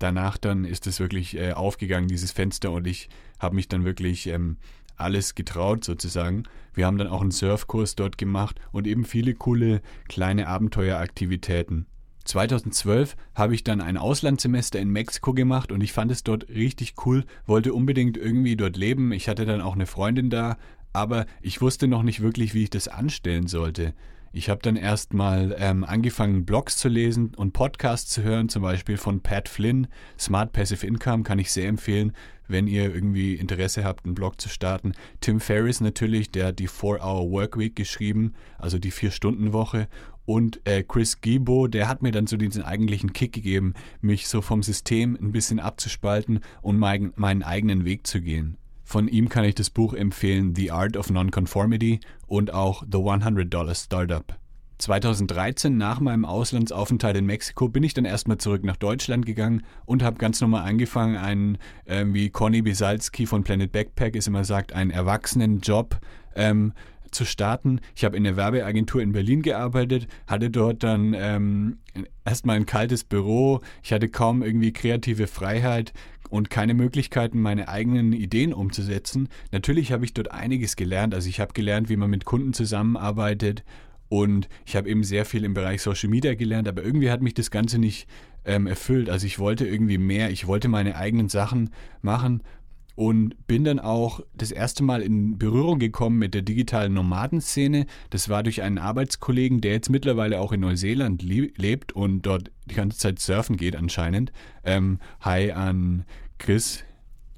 danach 0.00 0.36
dann 0.36 0.64
ist 0.64 0.86
es 0.86 0.98
wirklich 0.98 1.36
äh, 1.36 1.52
aufgegangen, 1.52 2.08
dieses 2.08 2.32
Fenster, 2.32 2.72
und 2.72 2.86
ich 2.86 3.08
habe 3.38 3.54
mich 3.54 3.68
dann 3.68 3.84
wirklich 3.84 4.26
ähm, 4.26 4.56
alles 5.02 5.34
getraut 5.34 5.84
sozusagen. 5.84 6.44
Wir 6.74 6.86
haben 6.86 6.98
dann 6.98 7.08
auch 7.08 7.20
einen 7.20 7.30
Surfkurs 7.30 7.94
dort 7.96 8.18
gemacht 8.18 8.60
und 8.72 8.86
eben 8.86 9.04
viele 9.04 9.34
coole 9.34 9.82
kleine 10.08 10.48
Abenteueraktivitäten. 10.48 11.86
2012 12.24 13.16
habe 13.34 13.54
ich 13.54 13.64
dann 13.64 13.80
ein 13.80 13.96
Auslandssemester 13.96 14.78
in 14.78 14.90
Mexiko 14.90 15.34
gemacht 15.34 15.72
und 15.72 15.82
ich 15.82 15.92
fand 15.92 16.10
es 16.12 16.22
dort 16.22 16.48
richtig 16.48 16.94
cool, 17.04 17.24
wollte 17.46 17.74
unbedingt 17.74 18.16
irgendwie 18.16 18.56
dort 18.56 18.76
leben. 18.76 19.12
Ich 19.12 19.28
hatte 19.28 19.44
dann 19.44 19.60
auch 19.60 19.74
eine 19.74 19.86
Freundin 19.86 20.30
da, 20.30 20.56
aber 20.92 21.26
ich 21.40 21.60
wusste 21.60 21.88
noch 21.88 22.02
nicht 22.02 22.20
wirklich, 22.20 22.54
wie 22.54 22.64
ich 22.64 22.70
das 22.70 22.88
anstellen 22.88 23.48
sollte. 23.48 23.94
Ich 24.34 24.48
habe 24.48 24.62
dann 24.62 24.76
erstmal 24.76 25.54
ähm, 25.58 25.84
angefangen, 25.84 26.46
Blogs 26.46 26.78
zu 26.78 26.88
lesen 26.88 27.34
und 27.34 27.52
Podcasts 27.52 28.10
zu 28.10 28.22
hören, 28.22 28.48
zum 28.48 28.62
Beispiel 28.62 28.96
von 28.96 29.20
Pat 29.20 29.46
Flynn. 29.46 29.88
Smart 30.18 30.52
Passive 30.52 30.86
Income 30.86 31.22
kann 31.22 31.38
ich 31.38 31.52
sehr 31.52 31.68
empfehlen, 31.68 32.12
wenn 32.48 32.66
ihr 32.66 32.94
irgendwie 32.94 33.34
Interesse 33.34 33.84
habt, 33.84 34.06
einen 34.06 34.14
Blog 34.14 34.40
zu 34.40 34.48
starten. 34.48 34.92
Tim 35.20 35.38
Ferriss 35.38 35.82
natürlich, 35.82 36.30
der 36.30 36.46
hat 36.46 36.60
die 36.60 36.68
4-Hour 36.68 37.30
Workweek 37.30 37.76
geschrieben, 37.76 38.32
also 38.56 38.78
die 38.78 38.92
4-Stunden-Woche. 38.92 39.86
Und 40.24 40.66
äh, 40.66 40.82
Chris 40.82 41.20
Gibo, 41.20 41.66
der 41.66 41.86
hat 41.88 42.00
mir 42.00 42.12
dann 42.12 42.26
so 42.26 42.38
diesen 42.38 42.62
eigentlichen 42.62 43.12
Kick 43.12 43.34
gegeben, 43.34 43.74
mich 44.00 44.28
so 44.28 44.40
vom 44.40 44.62
System 44.62 45.14
ein 45.20 45.32
bisschen 45.32 45.60
abzuspalten 45.60 46.40
und 46.62 46.78
mein, 46.78 47.12
meinen 47.16 47.42
eigenen 47.42 47.84
Weg 47.84 48.06
zu 48.06 48.22
gehen. 48.22 48.56
Von 48.92 49.08
ihm 49.08 49.30
kann 49.30 49.44
ich 49.44 49.54
das 49.54 49.70
Buch 49.70 49.94
empfehlen 49.94 50.54
The 50.54 50.70
Art 50.70 50.98
of 50.98 51.08
Nonconformity 51.08 52.00
und 52.26 52.52
auch 52.52 52.82
The 52.82 52.98
100 52.98 53.50
Dollar 53.50 53.74
Startup. 53.74 54.38
2013, 54.76 55.78
nach 55.78 55.98
meinem 55.98 56.26
Auslandsaufenthalt 56.26 57.16
in 57.16 57.24
Mexiko, 57.24 57.70
bin 57.70 57.84
ich 57.84 57.94
dann 57.94 58.04
erstmal 58.04 58.36
zurück 58.36 58.64
nach 58.64 58.76
Deutschland 58.76 59.24
gegangen 59.24 59.62
und 59.86 60.02
habe 60.02 60.18
ganz 60.18 60.42
normal 60.42 60.68
angefangen, 60.68 61.16
einen, 61.16 61.56
äh, 61.86 62.04
wie 62.08 62.28
Conny 62.28 62.60
Bisalski 62.60 63.24
von 63.24 63.44
Planet 63.44 63.72
Backpack 63.72 64.14
es 64.14 64.26
immer 64.26 64.44
sagt, 64.44 64.74
einen 64.74 64.90
Erwachsenenjob 64.90 65.98
ähm, 66.36 66.74
zu 67.12 67.24
starten. 67.24 67.80
Ich 67.96 68.04
habe 68.04 68.18
in 68.18 68.24
der 68.24 68.36
Werbeagentur 68.36 69.00
in 69.00 69.12
Berlin 69.12 69.40
gearbeitet, 69.40 70.06
hatte 70.26 70.50
dort 70.50 70.82
dann 70.82 71.14
ähm, 71.16 71.78
erstmal 72.26 72.56
ein 72.56 72.66
kaltes 72.66 73.04
Büro. 73.04 73.62
Ich 73.82 73.94
hatte 73.94 74.10
kaum 74.10 74.42
irgendwie 74.42 74.74
kreative 74.74 75.28
Freiheit 75.28 75.94
und 76.32 76.48
keine 76.48 76.72
Möglichkeiten, 76.72 77.42
meine 77.42 77.68
eigenen 77.68 78.14
Ideen 78.14 78.54
umzusetzen. 78.54 79.28
Natürlich 79.50 79.92
habe 79.92 80.06
ich 80.06 80.14
dort 80.14 80.30
einiges 80.30 80.76
gelernt. 80.76 81.14
Also 81.14 81.28
ich 81.28 81.40
habe 81.40 81.52
gelernt, 81.52 81.90
wie 81.90 81.96
man 81.96 82.08
mit 82.08 82.24
Kunden 82.24 82.54
zusammenarbeitet 82.54 83.64
und 84.08 84.48
ich 84.64 84.74
habe 84.74 84.88
eben 84.88 85.04
sehr 85.04 85.26
viel 85.26 85.44
im 85.44 85.52
Bereich 85.52 85.82
Social 85.82 86.08
Media 86.08 86.34
gelernt, 86.34 86.68
aber 86.68 86.82
irgendwie 86.82 87.10
hat 87.10 87.20
mich 87.20 87.34
das 87.34 87.50
Ganze 87.50 87.78
nicht 87.78 88.08
ähm, 88.46 88.66
erfüllt. 88.66 89.10
Also 89.10 89.26
ich 89.26 89.38
wollte 89.38 89.66
irgendwie 89.66 89.98
mehr, 89.98 90.30
ich 90.30 90.46
wollte 90.46 90.68
meine 90.68 90.96
eigenen 90.96 91.28
Sachen 91.28 91.68
machen 92.00 92.42
und 92.94 93.46
bin 93.46 93.64
dann 93.64 93.78
auch 93.78 94.20
das 94.34 94.50
erste 94.50 94.82
Mal 94.82 95.02
in 95.02 95.38
Berührung 95.38 95.78
gekommen 95.78 96.18
mit 96.18 96.34
der 96.34 96.42
digitalen 96.42 96.94
Nomadenszene. 96.94 97.86
Das 98.10 98.28
war 98.28 98.42
durch 98.42 98.62
einen 98.62 98.78
Arbeitskollegen, 98.78 99.60
der 99.60 99.72
jetzt 99.72 99.90
mittlerweile 99.90 100.40
auch 100.40 100.52
in 100.52 100.60
Neuseeland 100.60 101.22
lebt 101.22 101.92
und 101.92 102.22
dort 102.22 102.50
die 102.66 102.74
ganze 102.74 102.98
Zeit 102.98 103.18
surfen 103.18 103.56
geht 103.56 103.76
anscheinend. 103.76 104.32
Ähm, 104.64 104.98
hi 105.20 105.52
an 105.52 106.04
Chris. 106.38 106.84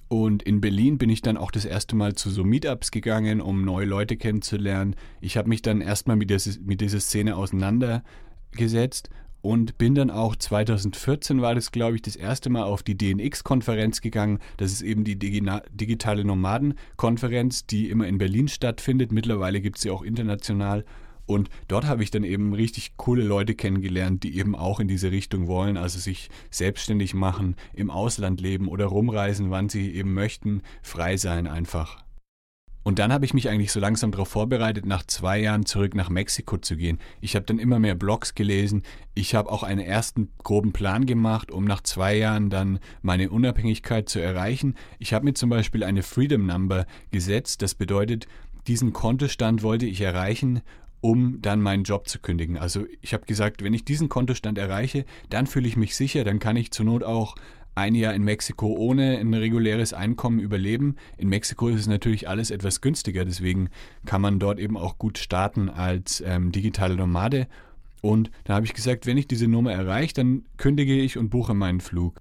Und 0.09 0.43
in 0.43 0.61
Berlin 0.61 0.99
bin 0.99 1.11
ich 1.11 1.23
dann 1.23 1.37
auch 1.37 1.51
das 1.51 1.65
erste 1.65 1.97
Mal 1.97 2.15
zu 2.15 2.31
so 2.31 2.45
Meetups 2.45 2.91
gegangen, 2.91 3.41
um 3.41 3.65
neue 3.65 3.87
Leute 3.87 4.17
kennenzulernen. 4.17 4.95
Ich 5.21 5.37
habe 5.37 5.49
mich 5.49 5.63
dann 5.63 5.81
erstmal 5.81 6.17
mit, 6.17 6.31
mit 6.65 6.81
dieser 6.81 7.01
Szene 7.01 7.37
auseinandergesetzt 7.37 9.11
und 9.45 9.77
bin 9.77 9.95
dann 9.95 10.11
auch 10.11 10.37
2014 10.37 11.43
war 11.43 11.55
das, 11.55 11.71
glaube 11.71 11.97
ich, 11.97 12.03
das 12.03 12.17
erste 12.17 12.49
Mal 12.49 12.63
auf 12.63 12.83
die 12.83 12.97
DNX-Konferenz 12.97 14.01
gegangen. 14.01 14.39
Das 14.57 14.73
ist 14.73 14.81
eben 14.81 15.05
die 15.05 15.19
digitale 15.19 16.25
Nomaden-Konferenz, 16.25 17.67
die 17.67 17.91
immer 17.91 18.09
in 18.09 18.17
Berlin 18.17 18.49
stattfindet. 18.49 19.13
Mittlerweile 19.13 19.61
gibt 19.61 19.77
es 19.77 19.83
sie 19.83 19.91
auch 19.91 20.01
international. 20.01 20.87
Und 21.27 21.51
dort 21.69 21.85
habe 21.85 22.03
ich 22.03 22.11
dann 22.11 22.25
eben 22.25 22.55
richtig 22.55 22.97
coole 22.97 23.23
Leute 23.23 23.55
kennengelernt, 23.55 24.23
die 24.23 24.39
eben 24.39 24.57
auch 24.57 24.81
in 24.81 24.89
diese 24.89 25.11
Richtung 25.11 25.47
wollen, 25.47 25.77
also 25.77 25.99
sich 25.99 26.31
selbstständig 26.51 27.13
machen, 27.13 27.57
im 27.75 27.91
Ausland 27.91 28.41
leben 28.41 28.67
oder 28.67 28.87
rumreisen, 28.87 29.51
wann 29.51 29.69
sie 29.69 29.91
eben 29.95 30.15
möchten, 30.15 30.63
frei 30.81 31.19
sein 31.19 31.47
einfach. 31.47 32.03
Und 32.85 32.99
dann 32.99 33.13
habe 33.13 33.25
ich 33.25 33.35
mich 33.35 33.49
eigentlich 33.49 33.73
so 33.73 33.81
langsam 33.81 34.13
darauf 34.13 34.29
vorbereitet, 34.29 34.85
nach 34.85 35.05
zwei 35.07 35.41
Jahren 35.41 35.65
zurück 35.65 35.95
nach 35.95 36.11
Mexiko 36.11 36.59
zu 36.59 36.77
gehen. 36.77 37.01
Ich 37.23 37.35
habe 37.35 37.47
dann 37.47 37.59
immer 37.59 37.79
mehr 37.79 37.95
Blogs 37.95 38.35
gelesen. 38.35 38.83
Ich 39.15 39.35
habe 39.35 39.51
auch 39.51 39.63
einen 39.63 39.81
ersten 39.81 40.29
groben 40.45 40.73
Plan 40.73 41.07
gemacht, 41.07 41.51
um 41.51 41.65
nach 41.65 41.83
zwei 41.83 42.15
Jahren 42.15 42.51
dann 42.51 42.79
meine 43.01 43.31
Unabhängigkeit 43.31 44.09
zu 44.09 44.21
erreichen. 44.21 44.75
Ich 44.99 45.15
habe 45.15 45.25
mir 45.25 45.35
zum 45.35 45.49
Beispiel 45.49 45.83
eine 45.83 46.03
Freedom 46.03 46.47
Number 46.47 46.87
gesetzt. 47.11 47.63
Das 47.63 47.75
bedeutet, 47.75 48.29
diesen 48.67 48.93
Kontostand 48.93 49.63
wollte 49.63 49.87
ich 49.87 50.01
erreichen 50.01 50.61
um 51.01 51.43
dann 51.43 51.61
meinen 51.61 51.85
Job 51.85 52.09
zu 52.09 52.19
kündigen. 52.19 52.57
Also 52.57 52.87
ich 53.03 53.13
habe 53.13 53.27
gesagt, 53.27 53.63
wenn 53.63 53.75
ich 53.75 53.85
diesen 53.85 54.09
Kontostand 54.09 54.57
erreiche, 54.57 55.05
dann 55.29 55.47
fühle 55.47 55.69
ich 55.69 55.77
mich 55.77 55.97
sicher, 55.97 56.25
dann 56.25 56.39
kann 56.39 56.57
ich 56.57 56.71
zur 56.71 56.87
Not 56.87 57.03
auch 57.03 57.35
ein 57.75 57.95
Jahr 57.95 58.15
in 58.15 58.23
Mexiko 58.23 58.67
ohne 58.67 59.19
ein 59.19 59.35
reguläres 59.35 59.93
Einkommen 59.93 60.39
überleben. 60.39 60.97
In 61.17 61.29
Mexiko 61.29 61.69
ist 61.69 61.81
es 61.81 61.87
natürlich 61.87 62.29
alles 62.29 62.51
etwas 62.51 62.81
günstiger, 62.81 63.25
deswegen 63.25 63.71
kann 64.07 64.21
man 64.21 64.39
dort 64.39 64.59
eben 64.59 64.77
auch 64.77 64.99
gut 64.99 65.19
starten 65.19 65.69
als 65.69 66.23
ähm, 66.27 66.53
digitale 66.53 66.97
Nomade. 66.97 67.47
Und 68.01 68.31
da 68.45 68.55
habe 68.55 68.67
ich 68.67 68.75
gesagt, 68.75 69.07
wenn 69.07 69.17
ich 69.17 69.27
diese 69.27 69.49
Nummer 69.49 69.73
erreiche, 69.73 70.15
dann 70.15 70.45
kündige 70.59 70.95
ich 70.95 71.17
und 71.17 71.31
buche 71.31 71.55
meinen 71.55 71.81
Flug. 71.81 72.21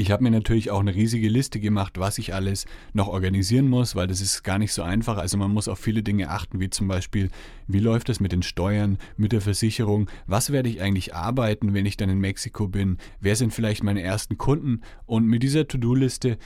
Ich 0.00 0.10
habe 0.10 0.22
mir 0.22 0.30
natürlich 0.30 0.70
auch 0.70 0.80
eine 0.80 0.94
riesige 0.94 1.28
Liste 1.28 1.60
gemacht, 1.60 1.98
was 1.98 2.16
ich 2.16 2.32
alles 2.32 2.64
noch 2.94 3.08
organisieren 3.08 3.68
muss, 3.68 3.94
weil 3.94 4.06
das 4.06 4.22
ist 4.22 4.42
gar 4.42 4.58
nicht 4.58 4.72
so 4.72 4.82
einfach. 4.82 5.18
Also 5.18 5.36
man 5.36 5.50
muss 5.50 5.68
auf 5.68 5.78
viele 5.78 6.02
Dinge 6.02 6.30
achten, 6.30 6.58
wie 6.58 6.70
zum 6.70 6.88
Beispiel, 6.88 7.28
wie 7.66 7.80
läuft 7.80 8.08
es 8.08 8.18
mit 8.18 8.32
den 8.32 8.42
Steuern, 8.42 8.96
mit 9.18 9.32
der 9.32 9.42
Versicherung, 9.42 10.08
was 10.26 10.52
werde 10.52 10.70
ich 10.70 10.80
eigentlich 10.80 11.14
arbeiten, 11.14 11.74
wenn 11.74 11.84
ich 11.84 11.98
dann 11.98 12.08
in 12.08 12.18
Mexiko 12.18 12.66
bin, 12.66 12.96
wer 13.20 13.36
sind 13.36 13.52
vielleicht 13.52 13.82
meine 13.82 14.00
ersten 14.00 14.38
Kunden. 14.38 14.80
Und 15.04 15.26
mit 15.26 15.42
dieser 15.42 15.68
To-Do-Liste, 15.68 16.38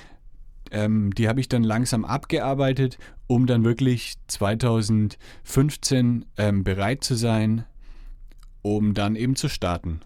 ähm, 0.73 1.15
die 1.15 1.29
habe 1.29 1.39
ich 1.39 1.49
dann 1.49 1.63
langsam 1.63 2.05
abgearbeitet, 2.05 2.99
um 3.29 3.47
dann 3.47 3.63
wirklich 3.63 4.15
2015 4.27 6.25
ähm, 6.39 6.65
bereit 6.65 7.05
zu 7.05 7.15
sein, 7.15 7.67
um 8.63 8.95
dann 8.95 9.15
eben 9.15 9.37
zu 9.37 9.49
starten. 9.49 10.01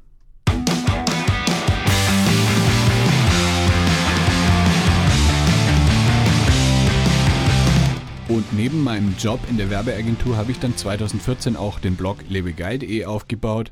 Und 8.28 8.52
neben 8.52 8.84
meinem 8.84 9.14
Job 9.18 9.40
in 9.48 9.56
der 9.56 9.70
Werbeagentur 9.70 10.36
habe 10.36 10.50
ich 10.52 10.58
dann 10.58 10.76
2014 10.76 11.56
auch 11.56 11.80
den 11.80 11.96
Blog 11.96 12.18
lebegeil.de 12.28 13.06
aufgebaut. 13.06 13.70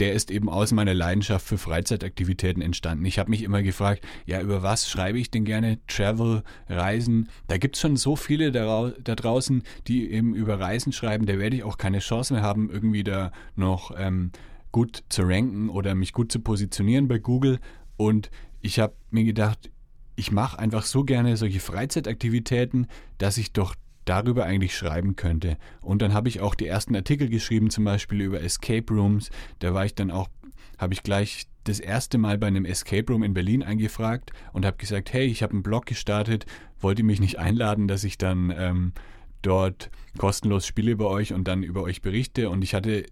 Der 0.00 0.14
ist 0.14 0.30
eben 0.30 0.48
aus 0.48 0.72
meiner 0.72 0.94
Leidenschaft 0.94 1.46
für 1.46 1.58
Freizeitaktivitäten 1.58 2.62
entstanden. 2.62 3.04
Ich 3.04 3.18
habe 3.18 3.28
mich 3.28 3.42
immer 3.42 3.62
gefragt, 3.62 4.02
ja, 4.24 4.40
über 4.40 4.62
was 4.62 4.88
schreibe 4.88 5.18
ich 5.18 5.30
denn 5.30 5.44
gerne? 5.44 5.78
Travel, 5.88 6.42
Reisen. 6.70 7.28
Da 7.48 7.58
gibt 7.58 7.76
es 7.76 7.82
schon 7.82 7.98
so 7.98 8.16
viele 8.16 8.50
da, 8.50 8.92
draußen, 8.98 9.62
die 9.88 10.10
eben 10.10 10.34
über 10.34 10.58
Reisen 10.58 10.92
schreiben. 10.92 11.26
Da 11.26 11.38
werde 11.38 11.56
ich 11.56 11.62
auch 11.62 11.76
keine 11.76 11.98
Chance 11.98 12.32
mehr 12.32 12.42
haben, 12.42 12.70
irgendwie 12.70 13.04
da 13.04 13.30
noch 13.56 13.92
ähm, 13.98 14.30
gut 14.72 15.04
zu 15.10 15.22
ranken 15.22 15.68
oder 15.68 15.94
mich 15.94 16.14
gut 16.14 16.32
zu 16.32 16.40
positionieren 16.40 17.08
bei 17.08 17.18
Google. 17.18 17.58
Und 17.98 18.30
ich 18.62 18.78
habe 18.78 18.94
mir 19.10 19.24
gedacht, 19.24 19.70
ich 20.16 20.32
mache 20.32 20.58
einfach 20.58 20.84
so 20.84 21.04
gerne 21.04 21.36
solche 21.36 21.60
Freizeitaktivitäten, 21.60 22.88
dass 23.18 23.38
ich 23.38 23.52
doch 23.52 23.74
darüber 24.06 24.44
eigentlich 24.44 24.76
schreiben 24.76 25.16
könnte. 25.16 25.58
Und 25.82 26.00
dann 26.00 26.14
habe 26.14 26.28
ich 26.28 26.40
auch 26.40 26.54
die 26.54 26.66
ersten 26.66 26.96
Artikel 26.96 27.28
geschrieben, 27.28 27.70
zum 27.70 27.84
Beispiel 27.84 28.22
über 28.22 28.40
Escape 28.42 28.92
Rooms. 28.92 29.30
Da 29.58 29.74
war 29.74 29.84
ich 29.84 29.94
dann 29.94 30.10
auch, 30.10 30.28
habe 30.78 30.94
ich 30.94 31.02
gleich 31.02 31.46
das 31.64 31.80
erste 31.80 32.16
Mal 32.16 32.38
bei 32.38 32.46
einem 32.46 32.64
Escape 32.64 33.12
Room 33.12 33.24
in 33.24 33.34
Berlin 33.34 33.62
eingefragt 33.62 34.30
und 34.52 34.64
habe 34.64 34.76
gesagt, 34.76 35.12
hey, 35.12 35.26
ich 35.26 35.42
habe 35.42 35.52
einen 35.52 35.62
Blog 35.62 35.86
gestartet, 35.86 36.46
wollt 36.80 36.98
ihr 36.98 37.04
mich 37.04 37.20
nicht 37.20 37.38
einladen, 37.38 37.88
dass 37.88 38.04
ich 38.04 38.16
dann 38.16 38.54
ähm, 38.56 38.92
dort 39.42 39.90
kostenlos 40.16 40.66
spiele 40.66 40.96
bei 40.96 41.04
euch 41.04 41.32
und 41.32 41.48
dann 41.48 41.62
über 41.62 41.82
euch 41.82 42.00
berichte. 42.00 42.48
Und 42.48 42.62
ich 42.62 42.74
hatte 42.74 43.04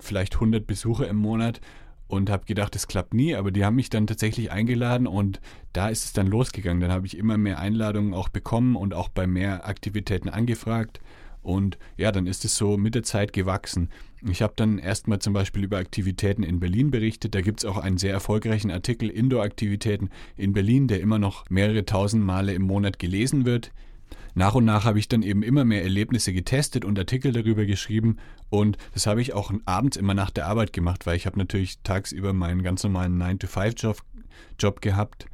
vielleicht 0.00 0.34
100 0.34 0.66
Besucher 0.66 1.06
im 1.08 1.16
Monat 1.16 1.60
und 2.08 2.30
habe 2.30 2.46
gedacht, 2.46 2.74
es 2.74 2.88
klappt 2.88 3.14
nie, 3.14 3.34
aber 3.34 3.50
die 3.50 3.64
haben 3.64 3.76
mich 3.76 3.90
dann 3.90 4.06
tatsächlich 4.06 4.50
eingeladen 4.50 5.06
und 5.06 5.40
da 5.72 5.88
ist 5.88 6.04
es 6.06 6.12
dann 6.12 6.26
losgegangen. 6.26 6.80
Dann 6.80 6.90
habe 6.90 7.06
ich 7.06 7.16
immer 7.16 7.38
mehr 7.38 7.58
Einladungen 7.58 8.14
auch 8.14 8.30
bekommen 8.30 8.74
und 8.74 8.94
auch 8.94 9.08
bei 9.08 9.26
mehr 9.26 9.68
Aktivitäten 9.68 10.28
angefragt. 10.28 11.00
Und 11.42 11.78
ja, 11.96 12.10
dann 12.10 12.26
ist 12.26 12.44
es 12.44 12.56
so 12.56 12.76
mit 12.76 12.94
der 12.94 13.04
Zeit 13.04 13.32
gewachsen. 13.32 13.90
Ich 14.28 14.42
habe 14.42 14.54
dann 14.56 14.78
erstmal 14.78 15.20
zum 15.20 15.32
Beispiel 15.32 15.64
über 15.64 15.78
Aktivitäten 15.78 16.42
in 16.42 16.60
Berlin 16.60 16.90
berichtet. 16.90 17.34
Da 17.34 17.42
gibt 17.42 17.60
es 17.60 17.64
auch 17.64 17.76
einen 17.76 17.98
sehr 17.98 18.12
erfolgreichen 18.12 18.70
Artikel 18.70 19.08
Indoor-Aktivitäten 19.08 20.10
in 20.36 20.52
Berlin, 20.52 20.88
der 20.88 21.00
immer 21.00 21.18
noch 21.18 21.48
mehrere 21.48 21.84
tausend 21.84 22.24
Male 22.24 22.54
im 22.54 22.62
Monat 22.62 22.98
gelesen 22.98 23.46
wird 23.46 23.70
nach 24.34 24.54
und 24.54 24.64
nach 24.64 24.84
habe 24.84 24.98
ich 24.98 25.08
dann 25.08 25.22
eben 25.22 25.42
immer 25.42 25.64
mehr 25.64 25.82
Erlebnisse 25.82 26.32
getestet 26.32 26.84
und 26.84 26.98
Artikel 26.98 27.32
darüber 27.32 27.64
geschrieben 27.64 28.16
und 28.50 28.78
das 28.94 29.06
habe 29.06 29.20
ich 29.20 29.32
auch 29.32 29.52
abends 29.64 29.96
immer 29.96 30.14
nach 30.14 30.30
der 30.30 30.46
Arbeit 30.46 30.72
gemacht, 30.72 31.06
weil 31.06 31.16
ich 31.16 31.26
habe 31.26 31.38
natürlich 31.38 31.80
tagsüber 31.82 32.32
meinen 32.32 32.62
ganz 32.62 32.82
normalen 32.82 33.20
9-to-5-Job 33.20 33.98
Job 34.58 34.80
gehabt 34.80 35.26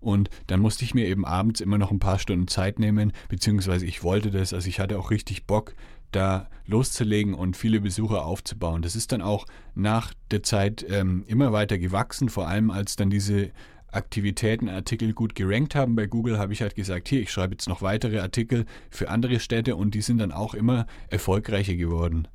und 0.00 0.30
dann 0.46 0.60
musste 0.60 0.84
ich 0.84 0.94
mir 0.94 1.06
eben 1.06 1.24
abends 1.24 1.60
immer 1.60 1.78
noch 1.78 1.90
ein 1.90 1.98
paar 1.98 2.18
Stunden 2.18 2.48
Zeit 2.48 2.78
nehmen, 2.78 3.12
beziehungsweise 3.28 3.86
ich 3.86 4.02
wollte 4.02 4.30
das, 4.30 4.52
also 4.52 4.68
ich 4.68 4.78
hatte 4.78 4.98
auch 4.98 5.10
richtig 5.10 5.46
Bock, 5.46 5.74
da 6.12 6.48
loszulegen 6.66 7.34
und 7.34 7.56
viele 7.56 7.80
Besucher 7.80 8.24
aufzubauen. 8.24 8.82
Das 8.82 8.96
ist 8.96 9.12
dann 9.12 9.20
auch 9.20 9.46
nach 9.74 10.14
der 10.30 10.42
Zeit 10.42 10.86
ähm, 10.88 11.24
immer 11.26 11.52
weiter 11.52 11.78
gewachsen, 11.78 12.28
vor 12.28 12.48
allem 12.48 12.70
als 12.70 12.96
dann 12.96 13.10
diese 13.10 13.50
Aktivitäten, 13.96 14.68
Artikel 14.68 15.12
gut 15.12 15.34
gerankt 15.34 15.74
haben 15.74 15.96
bei 15.96 16.06
Google, 16.06 16.38
habe 16.38 16.52
ich 16.52 16.62
halt 16.62 16.74
gesagt, 16.74 17.08
hier, 17.08 17.20
ich 17.20 17.32
schreibe 17.32 17.54
jetzt 17.54 17.68
noch 17.68 17.82
weitere 17.82 18.20
Artikel 18.20 18.66
für 18.90 19.08
andere 19.08 19.40
Städte 19.40 19.74
und 19.76 19.94
die 19.94 20.02
sind 20.02 20.18
dann 20.18 20.32
auch 20.32 20.54
immer 20.54 20.86
erfolgreicher 21.08 21.74
geworden. 21.74 22.28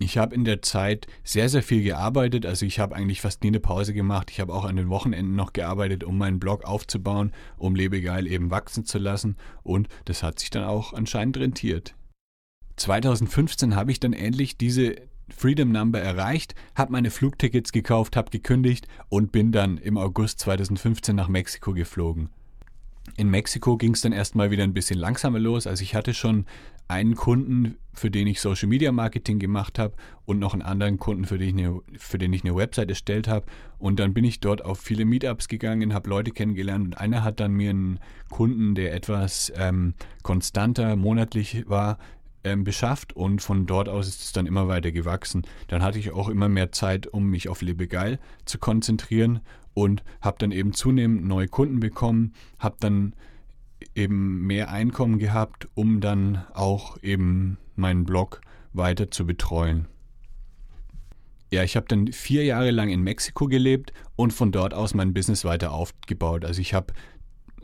Ich 0.00 0.16
habe 0.16 0.34
in 0.34 0.44
der 0.44 0.62
Zeit 0.62 1.08
sehr, 1.24 1.48
sehr 1.48 1.62
viel 1.62 1.82
gearbeitet. 1.82 2.46
Also 2.46 2.64
ich 2.64 2.78
habe 2.78 2.94
eigentlich 2.94 3.20
fast 3.20 3.42
nie 3.42 3.48
eine 3.48 3.58
Pause 3.58 3.92
gemacht. 3.92 4.30
Ich 4.30 4.38
habe 4.38 4.54
auch 4.54 4.64
an 4.64 4.76
den 4.76 4.90
Wochenenden 4.90 5.34
noch 5.34 5.52
gearbeitet, 5.52 6.04
um 6.04 6.16
meinen 6.16 6.38
Blog 6.38 6.64
aufzubauen, 6.64 7.32
um 7.56 7.74
Lebegeil 7.74 8.28
eben 8.28 8.52
wachsen 8.52 8.84
zu 8.84 8.98
lassen. 8.98 9.36
Und 9.64 9.88
das 10.04 10.22
hat 10.22 10.38
sich 10.38 10.50
dann 10.50 10.62
auch 10.62 10.92
anscheinend 10.92 11.36
rentiert. 11.38 11.96
2015 12.76 13.74
habe 13.74 13.90
ich 13.90 13.98
dann 13.98 14.12
endlich 14.12 14.56
diese 14.56 14.94
Freedom 15.34 15.70
Number 15.70 16.00
erreicht, 16.00 16.54
habe 16.74 16.92
meine 16.92 17.10
Flugtickets 17.10 17.72
gekauft, 17.72 18.16
habe 18.16 18.30
gekündigt 18.30 18.88
und 19.08 19.32
bin 19.32 19.52
dann 19.52 19.78
im 19.78 19.96
August 19.96 20.40
2015 20.40 21.14
nach 21.14 21.28
Mexiko 21.28 21.72
geflogen. 21.72 22.30
In 23.16 23.30
Mexiko 23.30 23.76
ging 23.76 23.94
es 23.94 24.00
dann 24.00 24.12
erstmal 24.12 24.50
wieder 24.50 24.64
ein 24.64 24.74
bisschen 24.74 24.98
langsamer 24.98 25.38
los. 25.38 25.66
Also 25.66 25.82
ich 25.82 25.94
hatte 25.94 26.14
schon 26.14 26.46
einen 26.88 27.16
Kunden, 27.16 27.76
für 27.92 28.10
den 28.10 28.26
ich 28.26 28.40
Social 28.40 28.68
Media 28.68 28.92
Marketing 28.92 29.38
gemacht 29.38 29.78
habe 29.78 29.94
und 30.24 30.38
noch 30.38 30.54
einen 30.54 30.62
anderen 30.62 30.98
Kunden, 30.98 31.26
für 31.26 31.36
den 31.36 31.58
ich 31.58 31.64
eine, 31.64 31.80
für 31.98 32.16
den 32.16 32.32
ich 32.32 32.44
eine 32.44 32.56
Website 32.56 32.88
erstellt 32.88 33.28
habe. 33.28 33.46
Und 33.78 34.00
dann 34.00 34.14
bin 34.14 34.24
ich 34.24 34.40
dort 34.40 34.64
auf 34.64 34.80
viele 34.80 35.04
Meetups 35.04 35.48
gegangen, 35.48 35.92
habe 35.92 36.08
Leute 36.08 36.30
kennengelernt 36.30 36.86
und 36.86 36.94
einer 36.94 37.24
hat 37.24 37.40
dann 37.40 37.52
mir 37.52 37.70
einen 37.70 38.00
Kunden, 38.30 38.74
der 38.74 38.94
etwas 38.94 39.52
ähm, 39.56 39.94
konstanter 40.22 40.96
monatlich 40.96 41.68
war, 41.68 41.98
ähm, 42.44 42.64
beschafft 42.64 43.14
und 43.14 43.42
von 43.42 43.66
dort 43.66 43.88
aus 43.88 44.08
ist 44.08 44.22
es 44.22 44.32
dann 44.32 44.46
immer 44.46 44.68
weiter 44.68 44.92
gewachsen. 44.92 45.42
Dann 45.68 45.82
hatte 45.82 45.98
ich 45.98 46.12
auch 46.12 46.28
immer 46.28 46.48
mehr 46.48 46.72
Zeit, 46.72 47.06
um 47.06 47.26
mich 47.26 47.48
auf 47.48 47.62
Lebegeil 47.62 48.18
zu 48.44 48.58
konzentrieren 48.58 49.40
und 49.74 50.02
habe 50.20 50.38
dann 50.38 50.52
eben 50.52 50.72
zunehmend 50.72 51.24
neue 51.26 51.48
Kunden 51.48 51.80
bekommen, 51.80 52.32
habe 52.58 52.76
dann 52.80 53.14
eben 53.94 54.46
mehr 54.46 54.70
Einkommen 54.70 55.18
gehabt, 55.18 55.68
um 55.74 56.00
dann 56.00 56.44
auch 56.54 57.02
eben 57.02 57.58
meinen 57.76 58.04
Blog 58.04 58.40
weiter 58.72 59.10
zu 59.10 59.26
betreuen. 59.26 59.86
Ja, 61.50 61.62
ich 61.62 61.76
habe 61.76 61.86
dann 61.88 62.12
vier 62.12 62.44
Jahre 62.44 62.70
lang 62.70 62.90
in 62.90 63.00
Mexiko 63.00 63.46
gelebt 63.46 63.92
und 64.16 64.32
von 64.32 64.52
dort 64.52 64.74
aus 64.74 64.94
mein 64.94 65.14
Business 65.14 65.44
weiter 65.44 65.72
aufgebaut. 65.72 66.44
Also 66.44 66.60
ich 66.60 66.74
habe 66.74 66.92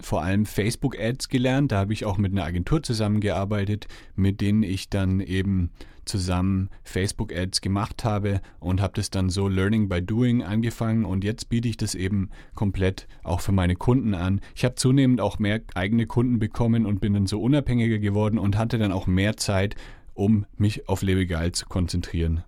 vor 0.01 0.23
allem 0.23 0.47
Facebook-Ads 0.47 1.29
gelernt. 1.29 1.73
Da 1.73 1.79
habe 1.79 1.93
ich 1.93 2.05
auch 2.05 2.19
mit 2.19 2.33
einer 2.33 2.45
Agentur 2.45 2.83
zusammengearbeitet, 2.83 3.87
mit 4.17 4.41
denen 4.41 4.63
ich 4.63 4.89
dann 4.89 5.21
eben 5.21 5.71
zusammen 6.05 6.69
Facebook-Ads 6.83 7.61
gemacht 7.61 8.05
habe 8.05 8.41
und 8.61 8.81
habe 8.81 8.95
das 8.97 9.11
dann 9.11 9.31
so 9.31 9.49
Learning 9.49 9.89
by 9.89 10.03
Doing 10.03 10.43
angefangen 10.43 11.05
und 11.05 11.25
jetzt 11.25 11.49
biete 11.49 11.69
ich 11.69 11.77
das 11.77 11.95
eben 11.95 12.31
komplett 12.55 13.07
auch 13.23 13.41
für 13.41 13.53
meine 13.53 13.77
Kunden 13.77 14.15
an. 14.15 14.41
Ich 14.55 14.65
habe 14.65 14.75
zunehmend 14.75 15.21
auch 15.21 15.39
mehr 15.39 15.61
eigene 15.75 16.07
Kunden 16.07 16.39
bekommen 16.39 16.87
und 16.87 17.01
bin 17.01 17.15
dann 17.15 17.27
so 17.27 17.41
unabhängiger 17.41 17.99
geworden 17.99 18.39
und 18.39 18.59
hatte 18.59 18.79
dann 18.79 18.93
auch 18.93 19.07
mehr 19.07 19.37
Zeit, 19.37 19.77
um 20.13 20.47
mich 20.57 20.89
auf 20.89 21.03
Lebegeil 21.03 21.53
zu 21.53 21.67
konzentrieren. 21.67 22.45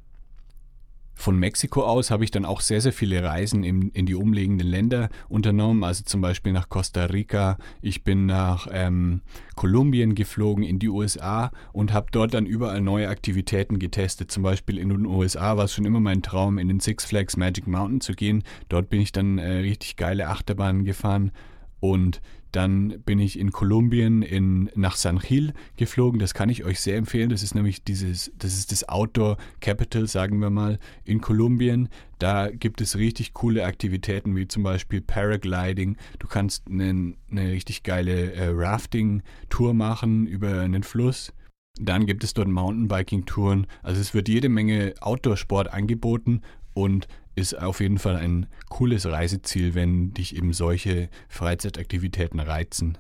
Von 1.19 1.39
Mexiko 1.39 1.83
aus 1.83 2.11
habe 2.11 2.25
ich 2.25 2.31
dann 2.31 2.45
auch 2.45 2.61
sehr, 2.61 2.83
sehr 2.83 2.93
viele 2.93 3.23
Reisen 3.23 3.65
in, 3.65 3.89
in 3.91 4.05
die 4.05 4.15
umliegenden 4.15 4.69
Länder 4.69 5.09
unternommen, 5.31 5.83
also 5.83 6.05
zum 6.05 6.21
Beispiel 6.21 6.53
nach 6.53 6.69
Costa 6.69 7.07
Rica. 7.07 7.57
Ich 7.81 8.05
bin 8.05 8.27
nach 8.27 8.69
ähm, 8.71 9.23
Kolumbien 9.57 10.15
geflogen, 10.15 10.63
in 10.63 10.79
die 10.79 10.91
USA 10.91 11.51
und 11.73 11.93
habe 11.93 12.09
dort 12.13 12.35
dann 12.35 12.45
überall 12.45 12.83
neue 12.83 13.09
Aktivitäten 13.09 13.79
getestet. 13.79 14.31
Zum 14.31 14.43
Beispiel 14.43 14.79
in 14.79 14.91
den 14.91 15.07
USA 15.07 15.57
war 15.57 15.65
es 15.65 15.73
schon 15.73 15.87
immer 15.87 16.01
mein 16.01 16.23
Traum, 16.23 16.59
in 16.59 16.69
den 16.69 16.81
Six 16.81 17.07
Flags 17.07 17.39
Magic 17.39 17.67
Mountain 17.67 18.03
zu 18.03 18.13
gehen. 18.13 18.45
Dort 18.69 18.91
bin 18.91 19.01
ich 19.01 19.11
dann 19.11 19.39
äh, 19.39 19.51
richtig 19.59 19.97
geile 19.97 20.29
Achterbahnen 20.29 20.85
gefahren 20.85 21.33
und 21.81 22.21
dann 22.57 23.03
bin 23.05 23.19
ich 23.19 23.39
in 23.39 23.53
Kolumbien 23.53 24.23
in, 24.23 24.71
nach 24.75 24.97
San 24.97 25.19
Gil 25.19 25.53
geflogen. 25.77 26.19
Das 26.19 26.33
kann 26.33 26.49
ich 26.49 26.65
euch 26.65 26.81
sehr 26.81 26.97
empfehlen. 26.97 27.29
Das 27.29 27.43
ist 27.43 27.55
nämlich 27.55 27.85
dieses, 27.85 28.33
das 28.39 28.57
ist 28.57 28.73
das 28.73 28.89
Outdoor 28.89 29.37
Capital, 29.61 30.07
sagen 30.07 30.41
wir 30.41 30.49
mal, 30.49 30.79
in 31.05 31.21
Kolumbien. 31.21 31.91
Da 32.19 32.49
gibt 32.49 32.81
es 32.81 32.97
richtig 32.97 33.35
coole 33.35 33.67
Aktivitäten 33.67 34.35
wie 34.37 34.49
zum 34.49 34.63
Beispiel 34.63 35.03
Paragliding. 35.03 35.99
Du 36.19 36.29
kannst 36.29 36.67
eine, 36.67 37.13
eine 37.31 37.51
richtig 37.51 37.83
geile 37.83 38.33
äh, 38.33 38.49
Rafting-Tour 38.49 39.75
machen 39.75 40.27
über 40.27 40.61
einen 40.61 40.83
Fluss. 40.83 41.35
Dann 41.79 42.07
gibt 42.07 42.25
es 42.25 42.33
dort 42.33 42.49
Mountainbiking-Touren. 42.49 43.67
Also 43.83 44.01
es 44.01 44.15
wird 44.15 44.31
jede 44.31 44.49
Menge 44.49 44.95
Outdoor-Sport 45.01 45.75
angeboten 45.75 46.41
und 46.73 47.07
ist 47.37 47.57
auf 47.57 47.81
jeden 47.81 47.99
Fall 47.99 48.17
ein 48.17 48.47
cooles 48.69 49.07
Reiseziel, 49.07 49.75
wenn 49.75 50.13
dich 50.13 50.35
eben 50.35 50.53
solche 50.53 51.09
Freizeitaktivitäten 51.29 52.41
reizen. 52.41 52.99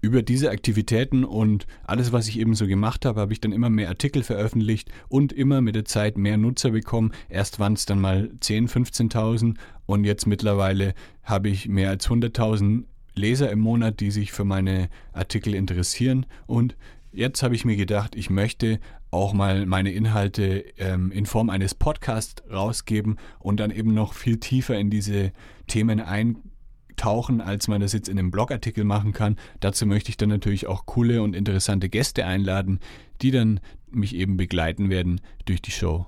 Über 0.00 0.22
diese 0.22 0.50
Aktivitäten 0.50 1.24
und 1.24 1.66
alles, 1.84 2.12
was 2.12 2.28
ich 2.28 2.38
eben 2.38 2.54
so 2.54 2.66
gemacht 2.66 3.04
habe, 3.04 3.20
habe 3.20 3.32
ich 3.32 3.40
dann 3.40 3.50
immer 3.50 3.70
mehr 3.70 3.88
Artikel 3.88 4.22
veröffentlicht 4.22 4.90
und 5.08 5.32
immer 5.32 5.60
mit 5.60 5.74
der 5.74 5.84
Zeit 5.84 6.18
mehr 6.18 6.36
Nutzer 6.36 6.70
bekommen. 6.70 7.12
Erst 7.28 7.58
waren 7.58 7.72
es 7.72 7.86
dann 7.86 8.00
mal 8.00 8.30
10.000, 8.40 9.10
15.000 9.10 9.56
und 9.86 10.04
jetzt 10.04 10.26
mittlerweile 10.26 10.94
habe 11.24 11.48
ich 11.48 11.68
mehr 11.68 11.90
als 11.90 12.08
100.000 12.08 12.84
Leser 13.14 13.50
im 13.50 13.58
Monat, 13.58 13.98
die 13.98 14.10
sich 14.12 14.30
für 14.30 14.44
meine 14.44 14.88
Artikel 15.12 15.54
interessieren. 15.54 16.26
Und 16.46 16.76
jetzt 17.12 17.42
habe 17.42 17.56
ich 17.56 17.64
mir 17.64 17.76
gedacht, 17.76 18.14
ich 18.14 18.30
möchte 18.30 18.78
auch 19.10 19.32
mal 19.32 19.66
meine 19.66 19.92
Inhalte 19.92 20.64
ähm, 20.76 21.10
in 21.12 21.26
Form 21.26 21.50
eines 21.50 21.74
Podcasts 21.74 22.42
rausgeben 22.50 23.16
und 23.38 23.60
dann 23.60 23.70
eben 23.70 23.94
noch 23.94 24.12
viel 24.12 24.38
tiefer 24.38 24.78
in 24.78 24.90
diese 24.90 25.32
Themen 25.66 26.00
eintauchen, 26.00 27.40
als 27.40 27.68
man 27.68 27.80
das 27.80 27.92
jetzt 27.92 28.08
in 28.08 28.18
einem 28.18 28.30
Blogartikel 28.30 28.84
machen 28.84 29.12
kann. 29.12 29.36
Dazu 29.60 29.86
möchte 29.86 30.10
ich 30.10 30.16
dann 30.16 30.28
natürlich 30.28 30.66
auch 30.66 30.86
coole 30.86 31.22
und 31.22 31.34
interessante 31.34 31.88
Gäste 31.88 32.26
einladen, 32.26 32.80
die 33.22 33.30
dann 33.30 33.60
mich 33.90 34.14
eben 34.14 34.36
begleiten 34.36 34.90
werden 34.90 35.20
durch 35.46 35.62
die 35.62 35.70
Show. 35.70 36.06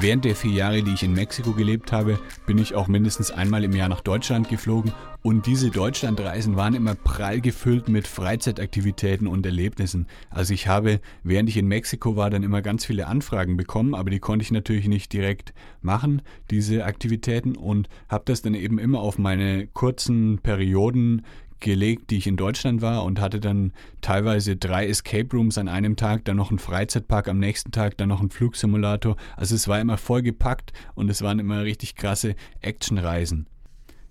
Während 0.00 0.24
der 0.24 0.36
vier 0.36 0.52
Jahre, 0.52 0.82
die 0.82 0.92
ich 0.92 1.02
in 1.02 1.12
Mexiko 1.12 1.52
gelebt 1.52 1.92
habe, 1.92 2.18
bin 2.46 2.58
ich 2.58 2.74
auch 2.74 2.88
mindestens 2.88 3.30
einmal 3.30 3.64
im 3.64 3.72
Jahr 3.72 3.88
nach 3.88 4.00
Deutschland 4.00 4.48
geflogen 4.48 4.92
und 5.22 5.46
diese 5.46 5.70
Deutschlandreisen 5.70 6.56
waren 6.56 6.74
immer 6.74 6.96
prall 6.96 7.40
gefüllt 7.40 7.88
mit 7.88 8.08
Freizeitaktivitäten 8.08 9.28
und 9.28 9.46
Erlebnissen. 9.46 10.08
Also 10.30 10.52
ich 10.52 10.66
habe, 10.66 11.00
während 11.22 11.48
ich 11.48 11.56
in 11.56 11.68
Mexiko 11.68 12.16
war, 12.16 12.28
dann 12.28 12.42
immer 12.42 12.60
ganz 12.60 12.84
viele 12.84 13.06
Anfragen 13.06 13.56
bekommen, 13.56 13.94
aber 13.94 14.10
die 14.10 14.18
konnte 14.18 14.42
ich 14.42 14.50
natürlich 14.50 14.88
nicht 14.88 15.12
direkt 15.12 15.54
machen, 15.80 16.22
diese 16.50 16.84
Aktivitäten 16.84 17.56
und 17.56 17.88
habe 18.08 18.24
das 18.26 18.42
dann 18.42 18.54
eben 18.54 18.78
immer 18.80 19.00
auf 19.00 19.16
meine 19.18 19.68
kurzen 19.68 20.40
Perioden 20.42 21.24
gelegt, 21.62 22.10
die 22.10 22.18
ich 22.18 22.26
in 22.26 22.36
Deutschland 22.36 22.82
war 22.82 23.04
und 23.04 23.20
hatte 23.20 23.40
dann 23.40 23.72
teilweise 24.00 24.56
drei 24.56 24.86
Escape 24.86 25.28
Rooms 25.32 25.58
an 25.58 25.68
einem 25.68 25.96
Tag, 25.96 26.24
dann 26.26 26.36
noch 26.36 26.50
einen 26.50 26.58
Freizeitpark 26.58 27.28
am 27.28 27.38
nächsten 27.38 27.72
Tag, 27.72 27.96
dann 27.96 28.08
noch 28.08 28.20
einen 28.20 28.30
Flugsimulator. 28.30 29.16
Also 29.36 29.54
es 29.54 29.68
war 29.68 29.80
immer 29.80 29.96
voll 29.96 30.22
gepackt 30.22 30.72
und 30.94 31.08
es 31.08 31.22
waren 31.22 31.38
immer 31.38 31.62
richtig 31.62 31.96
krasse 31.96 32.34
Actionreisen. 32.60 33.46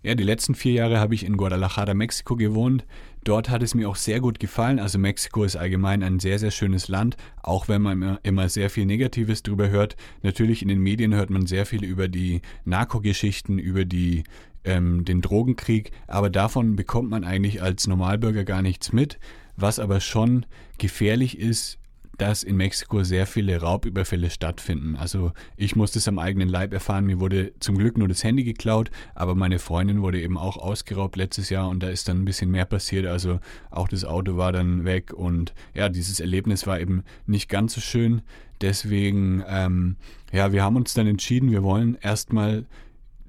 Ja, 0.03 0.15
die 0.15 0.23
letzten 0.23 0.55
vier 0.55 0.73
Jahre 0.73 0.99
habe 0.99 1.13
ich 1.13 1.23
in 1.23 1.37
Guadalajara, 1.37 1.93
Mexiko 1.93 2.35
gewohnt. 2.35 2.87
Dort 3.23 3.51
hat 3.51 3.61
es 3.61 3.75
mir 3.75 3.87
auch 3.87 3.95
sehr 3.95 4.19
gut 4.19 4.39
gefallen. 4.39 4.79
Also 4.79 4.97
Mexiko 4.97 5.43
ist 5.43 5.55
allgemein 5.55 6.01
ein 6.01 6.17
sehr, 6.19 6.39
sehr 6.39 6.49
schönes 6.49 6.87
Land, 6.87 7.17
auch 7.43 7.67
wenn 7.67 7.83
man 7.83 8.17
immer 8.23 8.49
sehr 8.49 8.71
viel 8.71 8.87
Negatives 8.87 9.43
drüber 9.43 9.69
hört. 9.69 9.95
Natürlich 10.23 10.63
in 10.63 10.69
den 10.69 10.79
Medien 10.79 11.13
hört 11.13 11.29
man 11.29 11.45
sehr 11.45 11.67
viel 11.67 11.83
über 11.83 12.07
die 12.07 12.41
Narkogeschichten, 12.65 13.59
über 13.59 13.85
die 13.85 14.23
ähm, 14.63 15.05
den 15.05 15.21
Drogenkrieg, 15.21 15.91
aber 16.07 16.29
davon 16.29 16.75
bekommt 16.75 17.09
man 17.09 17.23
eigentlich 17.23 17.61
als 17.61 17.87
Normalbürger 17.87 18.43
gar 18.43 18.61
nichts 18.61 18.93
mit. 18.93 19.19
Was 19.57 19.79
aber 19.79 19.99
schon 19.99 20.45
gefährlich 20.77 21.37
ist, 21.37 21.77
dass 22.21 22.43
in 22.43 22.55
Mexiko 22.55 23.03
sehr 23.03 23.25
viele 23.25 23.59
Raubüberfälle 23.59 24.29
stattfinden. 24.29 24.95
Also 24.95 25.31
ich 25.57 25.75
musste 25.75 25.97
es 25.97 26.07
am 26.07 26.19
eigenen 26.19 26.49
Leib 26.49 26.71
erfahren. 26.71 27.07
Mir 27.07 27.19
wurde 27.19 27.51
zum 27.59 27.79
Glück 27.79 27.97
nur 27.97 28.07
das 28.07 28.23
Handy 28.23 28.43
geklaut, 28.43 28.91
aber 29.15 29.33
meine 29.33 29.57
Freundin 29.57 30.03
wurde 30.03 30.21
eben 30.21 30.37
auch 30.37 30.57
ausgeraubt 30.57 31.15
letztes 31.15 31.49
Jahr 31.49 31.67
und 31.67 31.81
da 31.81 31.89
ist 31.89 32.07
dann 32.07 32.21
ein 32.21 32.25
bisschen 32.25 32.51
mehr 32.51 32.65
passiert. 32.65 33.07
Also 33.07 33.39
auch 33.71 33.87
das 33.87 34.05
Auto 34.05 34.37
war 34.37 34.51
dann 34.51 34.85
weg 34.85 35.13
und 35.13 35.55
ja, 35.73 35.89
dieses 35.89 36.19
Erlebnis 36.19 36.67
war 36.67 36.79
eben 36.79 37.03
nicht 37.25 37.49
ganz 37.49 37.73
so 37.73 37.81
schön. 37.81 38.21
Deswegen, 38.61 39.43
ähm, 39.47 39.95
ja, 40.31 40.51
wir 40.51 40.63
haben 40.63 40.75
uns 40.75 40.93
dann 40.93 41.07
entschieden, 41.07 41.49
wir 41.49 41.63
wollen 41.63 41.97
erstmal 42.01 42.65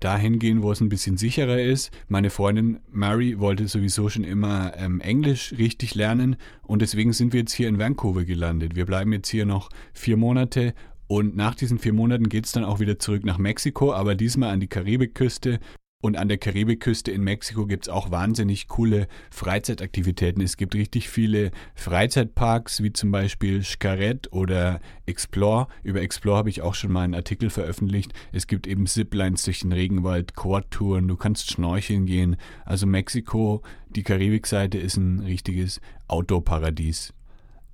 dahin 0.04 0.38
gehen, 0.38 0.62
wo 0.62 0.72
es 0.72 0.80
ein 0.80 0.88
bisschen 0.88 1.16
sicherer 1.16 1.60
ist. 1.60 1.90
Meine 2.08 2.30
Freundin 2.30 2.80
Mary 2.90 3.38
wollte 3.38 3.68
sowieso 3.68 4.08
schon 4.08 4.24
immer 4.24 4.72
ähm, 4.76 5.00
Englisch 5.00 5.54
richtig 5.58 5.94
lernen 5.94 6.36
und 6.62 6.82
deswegen 6.82 7.12
sind 7.12 7.32
wir 7.32 7.40
jetzt 7.40 7.52
hier 7.52 7.68
in 7.68 7.78
Vancouver 7.78 8.24
gelandet. 8.24 8.76
Wir 8.76 8.86
bleiben 8.86 9.12
jetzt 9.12 9.28
hier 9.28 9.46
noch 9.46 9.70
vier 9.92 10.16
Monate 10.16 10.74
und 11.06 11.36
nach 11.36 11.54
diesen 11.54 11.78
vier 11.78 11.92
Monaten 11.92 12.28
geht 12.28 12.46
es 12.46 12.52
dann 12.52 12.64
auch 12.64 12.80
wieder 12.80 12.98
zurück 12.98 13.24
nach 13.24 13.38
Mexiko, 13.38 13.92
aber 13.92 14.14
diesmal 14.14 14.50
an 14.50 14.60
die 14.60 14.68
Karibikküste 14.68 15.60
und 16.02 16.16
an 16.16 16.28
der 16.28 16.36
Karibikküste 16.36 17.12
in 17.12 17.22
Mexiko 17.22 17.64
gibt 17.64 17.84
es 17.84 17.88
auch 17.88 18.10
wahnsinnig 18.10 18.66
coole 18.66 19.06
Freizeitaktivitäten. 19.30 20.42
Es 20.42 20.56
gibt 20.56 20.74
richtig 20.74 21.08
viele 21.08 21.52
Freizeitparks, 21.76 22.82
wie 22.82 22.92
zum 22.92 23.12
Beispiel 23.12 23.60
Xcaret 23.60 24.32
oder 24.32 24.80
Explore. 25.06 25.68
Über 25.84 26.02
Explore 26.02 26.38
habe 26.38 26.50
ich 26.50 26.60
auch 26.60 26.74
schon 26.74 26.90
mal 26.90 27.02
einen 27.02 27.14
Artikel 27.14 27.50
veröffentlicht. 27.50 28.12
Es 28.32 28.48
gibt 28.48 28.66
eben 28.66 28.86
Ziplines 28.86 29.44
durch 29.44 29.60
den 29.60 29.70
Regenwald, 29.70 30.34
Quad-Touren, 30.34 31.06
du 31.06 31.16
kannst 31.16 31.52
schnorcheln 31.52 32.04
gehen. 32.04 32.36
Also 32.64 32.86
Mexiko, 32.86 33.62
die 33.88 34.02
Karibikseite 34.02 34.78
ist 34.78 34.96
ein 34.96 35.20
richtiges 35.20 35.80
Outdoor-Paradies. 36.08 37.14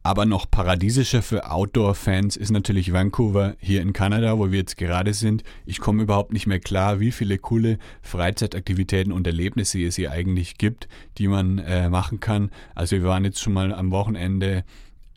Aber 0.03 0.25
noch 0.25 0.51
paradiesischer 0.51 1.23
für 1.23 1.51
Outdoor-Fans 1.51 2.37
ist 2.37 2.51
natürlich 2.51 2.93
Vancouver 2.93 3.57
hier 3.59 3.83
in 3.83 3.93
Kanada, 3.93 4.39
wo 4.39 4.51
wir 4.51 4.59
jetzt 4.59 4.77
gerade 4.77 5.13
sind. 5.13 5.43
Ich 5.67 5.81
komme 5.81 6.03
überhaupt 6.03 6.33
nicht 6.33 6.47
mehr 6.47 6.61
klar, 6.61 7.01
wie 7.01 7.13
viele 7.13 7.37
coole 7.39 7.79
Freizeitaktivitäten 8.03 9.13
und 9.13 9.27
Erlebnisse 9.27 9.83
es 9.85 9.97
hier 9.97 10.13
eigentlich 10.13 10.57
gibt, 10.57 10.89
die 11.19 11.29
man 11.29 11.59
äh, 11.59 11.89
machen 11.89 12.21
kann. 12.21 12.51
Also 12.75 12.97
wir 12.97 13.05
waren 13.05 13.25
jetzt 13.25 13.41
schon 13.41 13.53
mal 13.53 13.73
am 13.75 13.91
Wochenende 13.91 14.65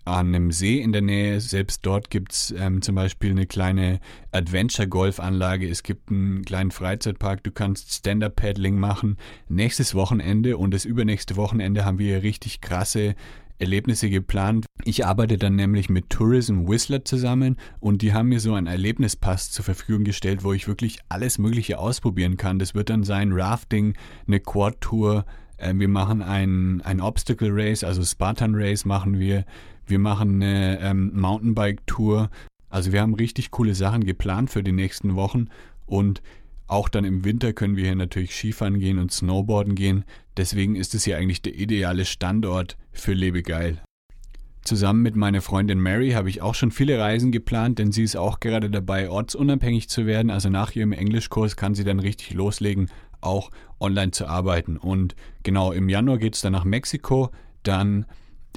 an 0.04 0.28
einem 0.28 0.52
See 0.52 0.80
in 0.80 0.92
der 0.92 1.02
Nähe. 1.02 1.40
Selbst 1.40 1.86
dort 1.86 2.10
gibt 2.10 2.32
es 2.32 2.54
ähm, 2.58 2.82
zum 2.82 2.96
Beispiel 2.96 3.32
eine 3.32 3.46
kleine 3.46 4.00
Adventure-Golf-Anlage. 4.32 5.70
Es 5.70 5.84
gibt 5.84 6.10
einen 6.10 6.44
kleinen 6.44 6.72
Freizeitpark. 6.72 7.44
Du 7.44 7.52
kannst 7.52 7.94
Stand-Up-Paddling 7.94 8.80
machen. 8.80 9.18
Nächstes 9.48 9.94
Wochenende 9.94 10.58
und 10.58 10.74
das 10.74 10.86
übernächste 10.86 11.36
Wochenende 11.36 11.86
haben 11.86 12.00
wir 12.00 12.24
richtig 12.24 12.62
krasse 12.62 13.16
Erlebnisse 13.62 14.10
geplant. 14.10 14.66
Ich 14.84 15.06
arbeite 15.06 15.38
dann 15.38 15.56
nämlich 15.56 15.90
mit 15.90 16.10
Tourism 16.10 16.68
Whistler 16.68 17.06
zusammen 17.06 17.58
und 17.80 18.02
die 18.02 18.14
haben 18.14 18.30
mir 18.30 18.40
so 18.40 18.56
einen 18.56 18.68
Erlebnispass 18.68 19.52
zur 19.52 19.64
Verfügung 19.64 20.04
gestellt, 20.04 20.44
wo 20.44 20.52
ich 20.54 20.68
wirklich 20.68 21.00
alles 21.10 21.38
Mögliche 21.38 21.78
ausprobieren 21.78 22.38
kann. 22.38 22.60
Das 22.60 22.74
wird 22.74 22.90
dann 22.90 23.04
sein 23.04 23.32
Rafting, 23.32 23.96
eine 24.28 24.40
Quad-Tour. 24.40 25.26
Äh, 25.58 25.74
wir 25.76 25.88
machen 25.88 26.22
ein, 26.22 26.82
ein 26.82 27.00
Obstacle 27.00 27.52
Race, 27.52 27.84
also 27.84 28.04
Spartan 28.04 28.56
Race 28.56 28.84
machen 28.84 29.20
wir. 29.20 29.46
Wir 29.86 30.00
machen 30.00 30.42
eine 30.42 30.80
ähm, 30.80 31.12
Mountainbike-Tour. 31.14 32.30
Also 32.70 32.92
wir 32.92 33.02
haben 33.02 33.14
richtig 33.14 33.52
coole 33.52 33.76
Sachen 33.76 34.04
geplant 34.04 34.50
für 34.50 34.64
die 34.64 34.72
nächsten 34.72 35.16
Wochen 35.16 35.48
und 35.86 36.22
auch 36.72 36.88
dann 36.88 37.04
im 37.04 37.26
Winter 37.26 37.52
können 37.52 37.76
wir 37.76 37.84
hier 37.84 37.96
natürlich 37.96 38.34
Skifahren 38.34 38.80
gehen 38.80 38.98
und 38.98 39.12
Snowboarden 39.12 39.76
gehen. 39.76 40.06
Deswegen 40.38 40.76
ist 40.76 40.96
es 40.96 41.04
hier 41.04 41.18
eigentlich 41.18 41.42
der 41.42 41.54
ideale 41.54 42.06
Standort 42.06 42.78
für 42.94 43.14
Lebegeil. 43.14 43.82
Zusammen 44.64 45.02
mit 45.02 45.16
meiner 45.16 45.42
Freundin 45.42 45.80
Mary 45.80 46.12
habe 46.12 46.30
ich 46.30 46.42
auch 46.42 46.56
schon 46.56 46.72
viele 46.72 46.98
Reisen 46.98 47.32
geplant, 47.32 47.80
denn 47.80 47.92
sie 47.92 48.04
ist 48.04 48.16
auch 48.16 48.40
gerade 48.40 48.70
dabei, 48.70 49.10
ortsunabhängig 49.10 49.90
zu 49.90 50.06
werden. 50.06 50.30
Also 50.30 50.50
nach 50.50 50.74
ihrem 50.74 50.94
Englischkurs 50.94 51.58
kann 51.58 51.76
sie 51.76 51.84
dann 51.84 52.00
richtig 52.00 52.34
loslegen, 52.34 52.90
auch 53.20 53.52
online 53.80 54.12
zu 54.12 54.28
arbeiten. 54.28 54.78
Und 54.78 55.16
genau 55.44 55.74
im 55.74 55.90
Januar 55.90 56.20
geht 56.20 56.36
es 56.36 56.42
dann 56.42 56.54
nach 56.54 56.64
Mexiko, 56.64 57.32
dann 57.64 58.06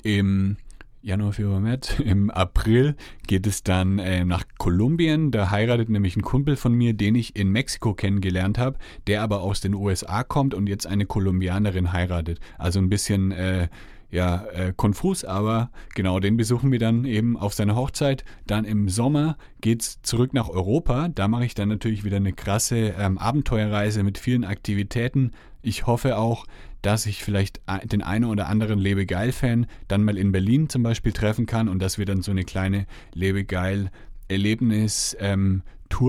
im 0.02 0.56
Januar, 1.04 1.34
Februar, 1.34 1.60
März. 1.60 2.00
Im 2.04 2.30
April 2.30 2.96
geht 3.26 3.46
es 3.46 3.62
dann 3.62 3.98
äh, 3.98 4.24
nach 4.24 4.44
Kolumbien. 4.56 5.30
Da 5.32 5.50
heiratet 5.50 5.90
nämlich 5.90 6.16
ein 6.16 6.22
Kumpel 6.22 6.56
von 6.56 6.72
mir, 6.72 6.94
den 6.94 7.14
ich 7.14 7.36
in 7.36 7.50
Mexiko 7.50 7.92
kennengelernt 7.92 8.56
habe, 8.56 8.78
der 9.06 9.20
aber 9.20 9.42
aus 9.42 9.60
den 9.60 9.74
USA 9.74 10.22
kommt 10.24 10.54
und 10.54 10.66
jetzt 10.66 10.86
eine 10.86 11.04
Kolumbianerin 11.04 11.92
heiratet. 11.92 12.40
Also 12.56 12.78
ein 12.78 12.88
bisschen 12.88 13.32
äh, 13.32 13.68
ja, 14.10 14.46
äh, 14.46 14.72
konfus, 14.74 15.26
aber 15.26 15.70
genau, 15.94 16.20
den 16.20 16.38
besuchen 16.38 16.72
wir 16.72 16.78
dann 16.78 17.04
eben 17.04 17.36
auf 17.36 17.52
seiner 17.52 17.76
Hochzeit. 17.76 18.24
Dann 18.46 18.64
im 18.64 18.88
Sommer 18.88 19.36
geht 19.60 19.82
es 19.82 20.00
zurück 20.00 20.32
nach 20.32 20.48
Europa. 20.48 21.08
Da 21.08 21.28
mache 21.28 21.44
ich 21.44 21.54
dann 21.54 21.68
natürlich 21.68 22.04
wieder 22.04 22.16
eine 22.16 22.32
krasse 22.32 22.94
ähm, 22.98 23.18
Abenteuerreise 23.18 24.04
mit 24.04 24.16
vielen 24.16 24.44
Aktivitäten. 24.44 25.32
Ich 25.60 25.86
hoffe 25.86 26.16
auch, 26.16 26.46
dass 26.84 27.06
ich 27.06 27.24
vielleicht 27.24 27.62
den 27.84 28.02
einen 28.02 28.26
oder 28.26 28.48
anderen 28.48 28.78
Lebegeil-Fan 28.78 29.66
dann 29.88 30.04
mal 30.04 30.18
in 30.18 30.32
Berlin 30.32 30.68
zum 30.68 30.82
Beispiel 30.82 31.12
treffen 31.12 31.46
kann 31.46 31.70
und 31.70 31.80
dass 31.80 31.96
wir 31.96 32.04
dann 32.04 32.20
so 32.20 32.30
eine 32.30 32.44
kleine 32.44 32.84
Lebegeil-Erlebnis 33.14 35.16
ähm, 35.18 35.62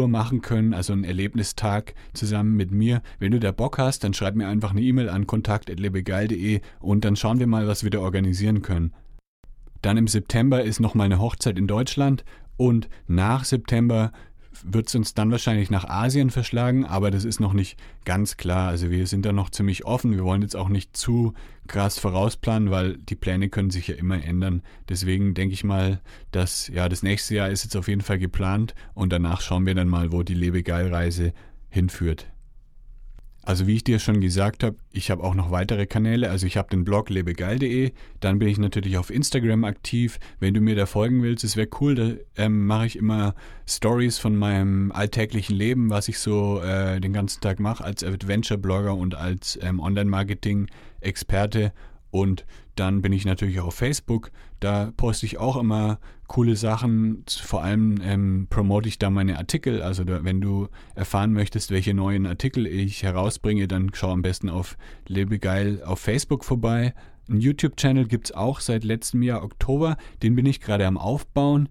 machen 0.07 0.41
können, 0.41 0.73
also 0.73 0.93
einen 0.93 1.03
Erlebnistag 1.03 1.93
zusammen 2.13 2.55
mit 2.55 2.71
mir. 2.71 3.03
Wenn 3.19 3.31
du 3.31 3.39
da 3.39 3.51
Bock 3.51 3.77
hast, 3.77 4.03
dann 4.03 4.15
schreib 4.15 4.35
mir 4.35 4.47
einfach 4.47 4.71
eine 4.71 4.81
E-Mail 4.81 5.09
an 5.09 5.27
kontakt.lebegeil.de 5.27 6.61
und 6.79 7.05
dann 7.05 7.15
schauen 7.15 7.39
wir 7.39 7.45
mal, 7.45 7.67
was 7.67 7.83
wir 7.83 7.91
da 7.91 7.99
organisieren 7.99 8.63
können. 8.63 8.93
Dann 9.83 9.97
im 9.97 10.07
September 10.07 10.63
ist 10.63 10.79
nochmal 10.79 11.05
eine 11.05 11.19
Hochzeit 11.19 11.59
in 11.59 11.67
Deutschland 11.67 12.25
und 12.57 12.89
nach 13.05 13.45
September 13.45 14.11
wird 14.63 14.87
es 14.87 14.95
uns 14.95 15.13
dann 15.13 15.31
wahrscheinlich 15.31 15.69
nach 15.69 15.85
Asien 15.85 16.29
verschlagen, 16.29 16.85
aber 16.85 17.11
das 17.11 17.25
ist 17.25 17.39
noch 17.39 17.53
nicht 17.53 17.77
ganz 18.05 18.37
klar. 18.37 18.69
Also 18.69 18.89
wir 18.89 19.07
sind 19.07 19.25
da 19.25 19.31
noch 19.31 19.49
ziemlich 19.49 19.85
offen. 19.85 20.11
Wir 20.11 20.23
wollen 20.23 20.41
jetzt 20.41 20.55
auch 20.55 20.69
nicht 20.69 20.95
zu 20.95 21.33
krass 21.67 21.99
vorausplanen, 21.99 22.71
weil 22.71 22.97
die 22.97 23.15
Pläne 23.15 23.49
können 23.49 23.71
sich 23.71 23.87
ja 23.87 23.95
immer 23.95 24.23
ändern. 24.23 24.61
Deswegen 24.89 25.33
denke 25.33 25.53
ich 25.53 25.63
mal, 25.63 26.01
dass 26.31 26.67
ja 26.67 26.89
das 26.89 27.03
nächste 27.03 27.35
Jahr 27.35 27.49
ist 27.49 27.63
jetzt 27.63 27.75
auf 27.75 27.87
jeden 27.87 28.01
Fall 28.01 28.19
geplant 28.19 28.75
und 28.93 29.11
danach 29.11 29.41
schauen 29.41 29.65
wir 29.65 29.75
dann 29.75 29.89
mal, 29.89 30.11
wo 30.11 30.23
die 30.23 30.35
Lebegeil-Reise 30.35 31.33
hinführt. 31.69 32.27
Also 33.45 33.67
wie 33.67 33.75
ich 33.75 33.83
dir 33.83 33.99
schon 33.99 34.21
gesagt 34.21 34.63
habe, 34.63 34.75
ich 34.91 35.11
habe 35.11 35.23
auch 35.23 35.35
noch 35.35 35.51
weitere 35.51 35.85
Kanäle. 35.85 36.31
Also 36.31 36.47
ich 36.47 36.57
habe 36.57 36.69
den 36.69 36.83
Blog 36.83 37.11
lebegeil.de, 37.11 37.91
dann 38.19 38.39
bin 38.39 38.47
ich 38.47 38.57
natürlich 38.57 38.97
auf 38.97 39.11
Instagram 39.11 39.65
aktiv. 39.65 40.19
Wenn 40.39 40.55
du 40.55 40.61
mir 40.61 40.75
da 40.75 40.87
folgen 40.87 41.21
willst, 41.21 41.43
es 41.43 41.55
wäre 41.55 41.67
cool, 41.79 41.93
da 41.93 42.11
ähm, 42.43 42.65
mache 42.65 42.87
ich 42.87 42.97
immer 42.97 43.35
Stories 43.67 44.17
von 44.17 44.35
meinem 44.35 44.91
alltäglichen 44.91 45.55
Leben, 45.55 45.91
was 45.91 46.07
ich 46.07 46.17
so 46.17 46.59
äh, 46.59 46.99
den 46.99 47.13
ganzen 47.13 47.39
Tag 47.39 47.59
mache 47.59 47.83
als 47.83 48.03
Adventure-Blogger 48.03 48.95
und 48.95 49.13
als 49.13 49.59
ähm, 49.61 49.79
Online-Marketing-Experte. 49.79 51.71
Und 52.15 52.45
dann 52.75 53.01
bin 53.01 53.11
ich 53.11 53.25
natürlich 53.25 53.59
auch 53.59 53.67
auf 53.67 53.75
Facebook. 53.75 54.31
Da 54.61 54.93
poste 54.95 55.25
ich 55.25 55.37
auch 55.37 55.57
immer 55.57 55.99
coole 56.27 56.55
Sachen. 56.55 57.25
Vor 57.27 57.61
allem 57.61 57.97
ähm, 58.01 58.47
promote 58.49 58.87
ich 58.87 58.97
da 58.97 59.09
meine 59.09 59.37
Artikel. 59.37 59.81
Also 59.81 60.05
da, 60.05 60.23
wenn 60.23 60.39
du 60.39 60.69
erfahren 60.95 61.33
möchtest, 61.33 61.71
welche 61.71 61.93
neuen 61.93 62.25
Artikel 62.25 62.67
ich 62.67 63.03
herausbringe, 63.03 63.67
dann 63.67 63.91
schau 63.93 64.11
am 64.11 64.21
besten 64.21 64.49
auf 64.49 64.77
Lebegeil 65.09 65.83
auf 65.83 65.99
Facebook 65.99 66.45
vorbei. 66.45 66.93
Ein 67.29 67.41
YouTube-Channel 67.41 68.07
gibt 68.07 68.27
es 68.27 68.31
auch 68.33 68.61
seit 68.61 68.85
letztem 68.85 69.21
Jahr 69.21 69.43
Oktober. 69.43 69.97
Den 70.23 70.35
bin 70.35 70.45
ich 70.45 70.61
gerade 70.61 70.87
am 70.87 70.97
Aufbauen. 70.97 71.67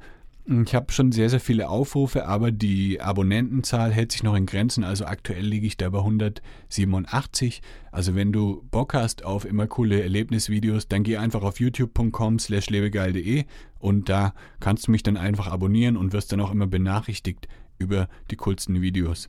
Ich 0.47 0.75
habe 0.75 0.93
schon 0.93 1.11
sehr, 1.11 1.31
sehr 1.31 1.41
viele 1.41 1.71
Aufrufe, 1.71 2.27
aber 2.27 2.53
die 2.53 3.01
Abonnentenzahl 3.01 3.93
hält 3.93 4.13
sich 4.13 4.23
noch 4.23 4.35
in 4.35 4.45
Grenzen. 4.45 4.85
Also 4.85 5.07
aktuell 5.07 5.43
liege 5.43 5.67
ich 5.67 5.79
da 5.79 5.89
bei 5.89 6.01
187. 6.01 7.63
Also 7.91 8.15
wenn 8.15 8.31
du 8.31 8.63
Bock 8.71 8.93
hast 8.93 9.25
auf 9.25 9.47
immer 9.47 9.67
coole 9.67 10.03
Erlebnisvideos, 10.03 10.87
dann 10.87 11.03
geh 11.03 11.17
einfach 11.17 11.43
auf 11.43 11.61
youtube.com 11.61 12.39
slash 12.39 12.69
lebegeil.de 12.69 13.45
und 13.79 14.11
da 14.11 14.35
kannst 14.61 14.87
du 14.87 14.91
mich 14.91 15.03
dann 15.03 15.17
einfach 15.17 15.47
abonnieren 15.47 15.97
und 15.97 16.13
wirst 16.13 16.31
dann 16.31 16.43
auch 16.43 16.53
immer 16.53 16.67
benachrichtigt 16.67 17.49
über 17.79 18.09
die 18.31 18.37
coolsten 18.37 18.83
Videos. 18.83 19.29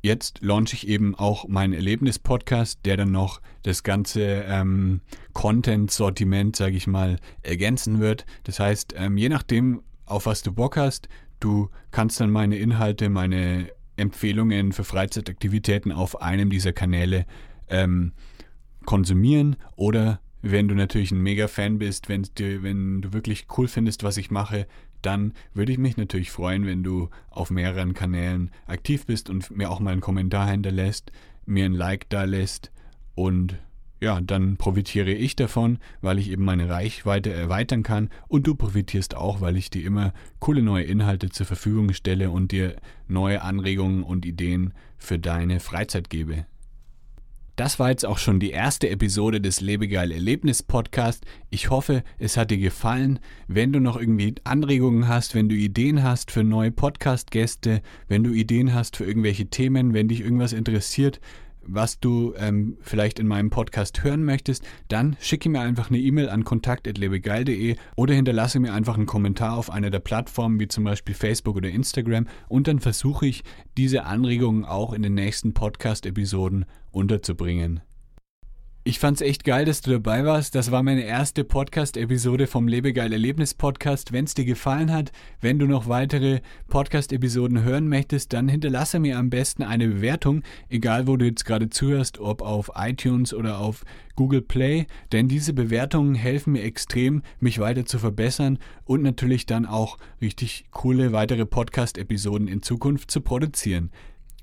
Jetzt 0.00 0.40
launche 0.42 0.76
ich 0.76 0.88
eben 0.88 1.14
auch 1.14 1.46
meinen 1.46 1.74
Erlebnis-Podcast, 1.74 2.80
der 2.86 2.96
dann 2.96 3.10
noch 3.10 3.42
das 3.62 3.82
ganze 3.82 4.44
ähm, 4.46 5.02
Content-Sortiment, 5.34 6.56
sage 6.56 6.76
ich 6.76 6.86
mal, 6.86 7.18
ergänzen 7.42 8.00
wird. 8.00 8.24
Das 8.44 8.60
heißt, 8.60 8.94
ähm, 8.96 9.16
je 9.16 9.30
nachdem, 9.30 9.82
auf 10.06 10.26
was 10.26 10.42
du 10.42 10.52
Bock 10.52 10.76
hast. 10.76 11.08
Du 11.40 11.70
kannst 11.90 12.20
dann 12.20 12.30
meine 12.30 12.56
Inhalte, 12.56 13.08
meine 13.08 13.68
Empfehlungen 13.96 14.72
für 14.72 14.84
Freizeitaktivitäten 14.84 15.92
auf 15.92 16.20
einem 16.20 16.50
dieser 16.50 16.72
Kanäle 16.72 17.26
ähm, 17.68 18.12
konsumieren 18.84 19.56
oder 19.76 20.20
wenn 20.42 20.68
du 20.68 20.74
natürlich 20.74 21.10
ein 21.10 21.22
Mega-Fan 21.22 21.78
bist, 21.78 22.08
wenn 22.10 22.26
du, 22.34 22.62
wenn 22.62 23.00
du 23.00 23.12
wirklich 23.14 23.46
cool 23.56 23.66
findest, 23.66 24.02
was 24.02 24.18
ich 24.18 24.30
mache, 24.30 24.66
dann 25.00 25.32
würde 25.54 25.72
ich 25.72 25.78
mich 25.78 25.96
natürlich 25.96 26.30
freuen, 26.30 26.66
wenn 26.66 26.82
du 26.82 27.08
auf 27.30 27.50
mehreren 27.50 27.94
Kanälen 27.94 28.50
aktiv 28.66 29.06
bist 29.06 29.30
und 29.30 29.50
mir 29.50 29.70
auch 29.70 29.80
mal 29.80 29.92
einen 29.92 30.00
Kommentar 30.00 30.50
hinterlässt, 30.50 31.12
mir 31.46 31.64
ein 31.64 31.72
Like 31.72 32.08
da 32.10 32.24
lässt 32.24 32.72
und 33.14 33.58
ja, 34.04 34.20
dann 34.20 34.58
profitiere 34.58 35.12
ich 35.12 35.34
davon, 35.34 35.78
weil 36.02 36.18
ich 36.18 36.30
eben 36.30 36.44
meine 36.44 36.68
Reichweite 36.68 37.32
erweitern 37.32 37.82
kann 37.82 38.10
und 38.28 38.46
du 38.46 38.54
profitierst 38.54 39.16
auch, 39.16 39.40
weil 39.40 39.56
ich 39.56 39.70
dir 39.70 39.84
immer 39.84 40.12
coole 40.40 40.60
neue 40.60 40.84
Inhalte 40.84 41.30
zur 41.30 41.46
Verfügung 41.46 41.92
stelle 41.94 42.30
und 42.30 42.52
dir 42.52 42.76
neue 43.08 43.40
Anregungen 43.40 44.02
und 44.02 44.26
Ideen 44.26 44.74
für 44.98 45.18
deine 45.18 45.58
Freizeit 45.58 46.10
gebe. 46.10 46.44
Das 47.56 47.78
war 47.78 47.88
jetzt 47.88 48.04
auch 48.04 48.18
schon 48.18 48.40
die 48.40 48.50
erste 48.50 48.90
Episode 48.90 49.40
des 49.40 49.60
Lebegeil 49.60 50.10
Erlebnis 50.10 50.64
Podcast. 50.64 51.24
Ich 51.50 51.70
hoffe, 51.70 52.02
es 52.18 52.36
hat 52.36 52.50
dir 52.50 52.58
gefallen. 52.58 53.20
Wenn 53.46 53.72
du 53.72 53.78
noch 53.78 53.96
irgendwie 53.96 54.34
Anregungen 54.42 55.06
hast, 55.06 55.36
wenn 55.36 55.48
du 55.48 55.54
Ideen 55.54 56.02
hast 56.02 56.32
für 56.32 56.42
neue 56.42 56.72
Podcast-Gäste, 56.72 57.80
wenn 58.08 58.24
du 58.24 58.32
Ideen 58.32 58.74
hast 58.74 58.96
für 58.96 59.04
irgendwelche 59.04 59.46
Themen, 59.46 59.94
wenn 59.94 60.08
dich 60.08 60.20
irgendwas 60.20 60.52
interessiert, 60.52 61.20
was 61.66 62.00
du 62.00 62.34
ähm, 62.36 62.76
vielleicht 62.80 63.18
in 63.18 63.26
meinem 63.26 63.50
Podcast 63.50 64.02
hören 64.04 64.24
möchtest, 64.24 64.64
dann 64.88 65.16
schicke 65.20 65.48
mir 65.48 65.60
einfach 65.60 65.90
eine 65.90 65.98
E-Mail 65.98 66.28
an 66.28 66.44
kontakt.lebegeil.de 66.44 67.76
oder 67.96 68.14
hinterlasse 68.14 68.60
mir 68.60 68.72
einfach 68.72 68.96
einen 68.96 69.06
Kommentar 69.06 69.56
auf 69.56 69.70
einer 69.70 69.90
der 69.90 70.00
Plattformen 70.00 70.60
wie 70.60 70.68
zum 70.68 70.84
Beispiel 70.84 71.14
Facebook 71.14 71.56
oder 71.56 71.68
Instagram 71.68 72.26
und 72.48 72.68
dann 72.68 72.80
versuche 72.80 73.26
ich, 73.26 73.42
diese 73.76 74.04
Anregungen 74.04 74.64
auch 74.64 74.92
in 74.92 75.02
den 75.02 75.14
nächsten 75.14 75.54
Podcast-Episoden 75.54 76.64
unterzubringen. 76.92 77.80
Ich 78.86 78.98
fand's 78.98 79.22
echt 79.22 79.44
geil, 79.44 79.64
dass 79.64 79.80
du 79.80 79.92
dabei 79.92 80.26
warst. 80.26 80.54
Das 80.54 80.70
war 80.70 80.82
meine 80.82 81.04
erste 81.04 81.42
Podcast-Episode 81.42 82.46
vom 82.46 82.68
Lebegeil 82.68 83.14
Erlebnis 83.14 83.54
Podcast. 83.54 84.12
Wenn's 84.12 84.34
dir 84.34 84.44
gefallen 84.44 84.92
hat, 84.92 85.10
wenn 85.40 85.58
du 85.58 85.64
noch 85.66 85.88
weitere 85.88 86.40
Podcast-Episoden 86.68 87.62
hören 87.62 87.88
möchtest, 87.88 88.34
dann 88.34 88.46
hinterlasse 88.46 88.98
mir 88.98 89.16
am 89.16 89.30
besten 89.30 89.62
eine 89.62 89.88
Bewertung, 89.88 90.42
egal 90.68 91.06
wo 91.06 91.16
du 91.16 91.24
jetzt 91.24 91.46
gerade 91.46 91.70
zuhörst, 91.70 92.18
ob 92.18 92.42
auf 92.42 92.72
iTunes 92.76 93.32
oder 93.32 93.58
auf 93.58 93.86
Google 94.16 94.42
Play, 94.42 94.86
denn 95.12 95.28
diese 95.28 95.54
Bewertungen 95.54 96.14
helfen 96.14 96.52
mir 96.52 96.62
extrem, 96.62 97.22
mich 97.40 97.60
weiter 97.60 97.86
zu 97.86 97.98
verbessern 97.98 98.58
und 98.84 99.02
natürlich 99.02 99.46
dann 99.46 99.64
auch 99.64 99.96
richtig 100.20 100.66
coole 100.72 101.12
weitere 101.12 101.46
Podcast-Episoden 101.46 102.48
in 102.48 102.60
Zukunft 102.60 103.10
zu 103.10 103.22
produzieren. 103.22 103.90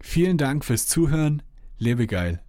Vielen 0.02 0.40
Dank 0.40 0.66
fürs 0.66 0.88
Zuhören. 0.88 1.44
Lebegeil. 1.78 2.42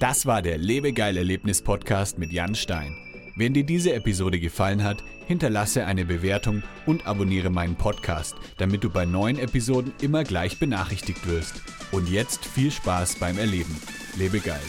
Das 0.00 0.26
war 0.26 0.42
der 0.42 0.58
Lebegeil-Erlebnis-Podcast 0.58 2.18
mit 2.18 2.32
Jan 2.32 2.54
Stein. 2.54 2.96
Wenn 3.36 3.54
dir 3.54 3.64
diese 3.64 3.94
Episode 3.94 4.40
gefallen 4.40 4.82
hat, 4.82 5.02
hinterlasse 5.26 5.86
eine 5.86 6.04
Bewertung 6.04 6.62
und 6.84 7.06
abonniere 7.06 7.50
meinen 7.50 7.76
Podcast, 7.76 8.34
damit 8.58 8.84
du 8.84 8.90
bei 8.90 9.06
neuen 9.06 9.38
Episoden 9.38 9.92
immer 10.00 10.24
gleich 10.24 10.58
benachrichtigt 10.58 11.26
wirst. 11.28 11.62
Und 11.92 12.08
jetzt 12.10 12.44
viel 12.44 12.70
Spaß 12.70 13.16
beim 13.16 13.38
Erleben. 13.38 13.76
Lebe 14.16 14.40
geil. 14.40 14.60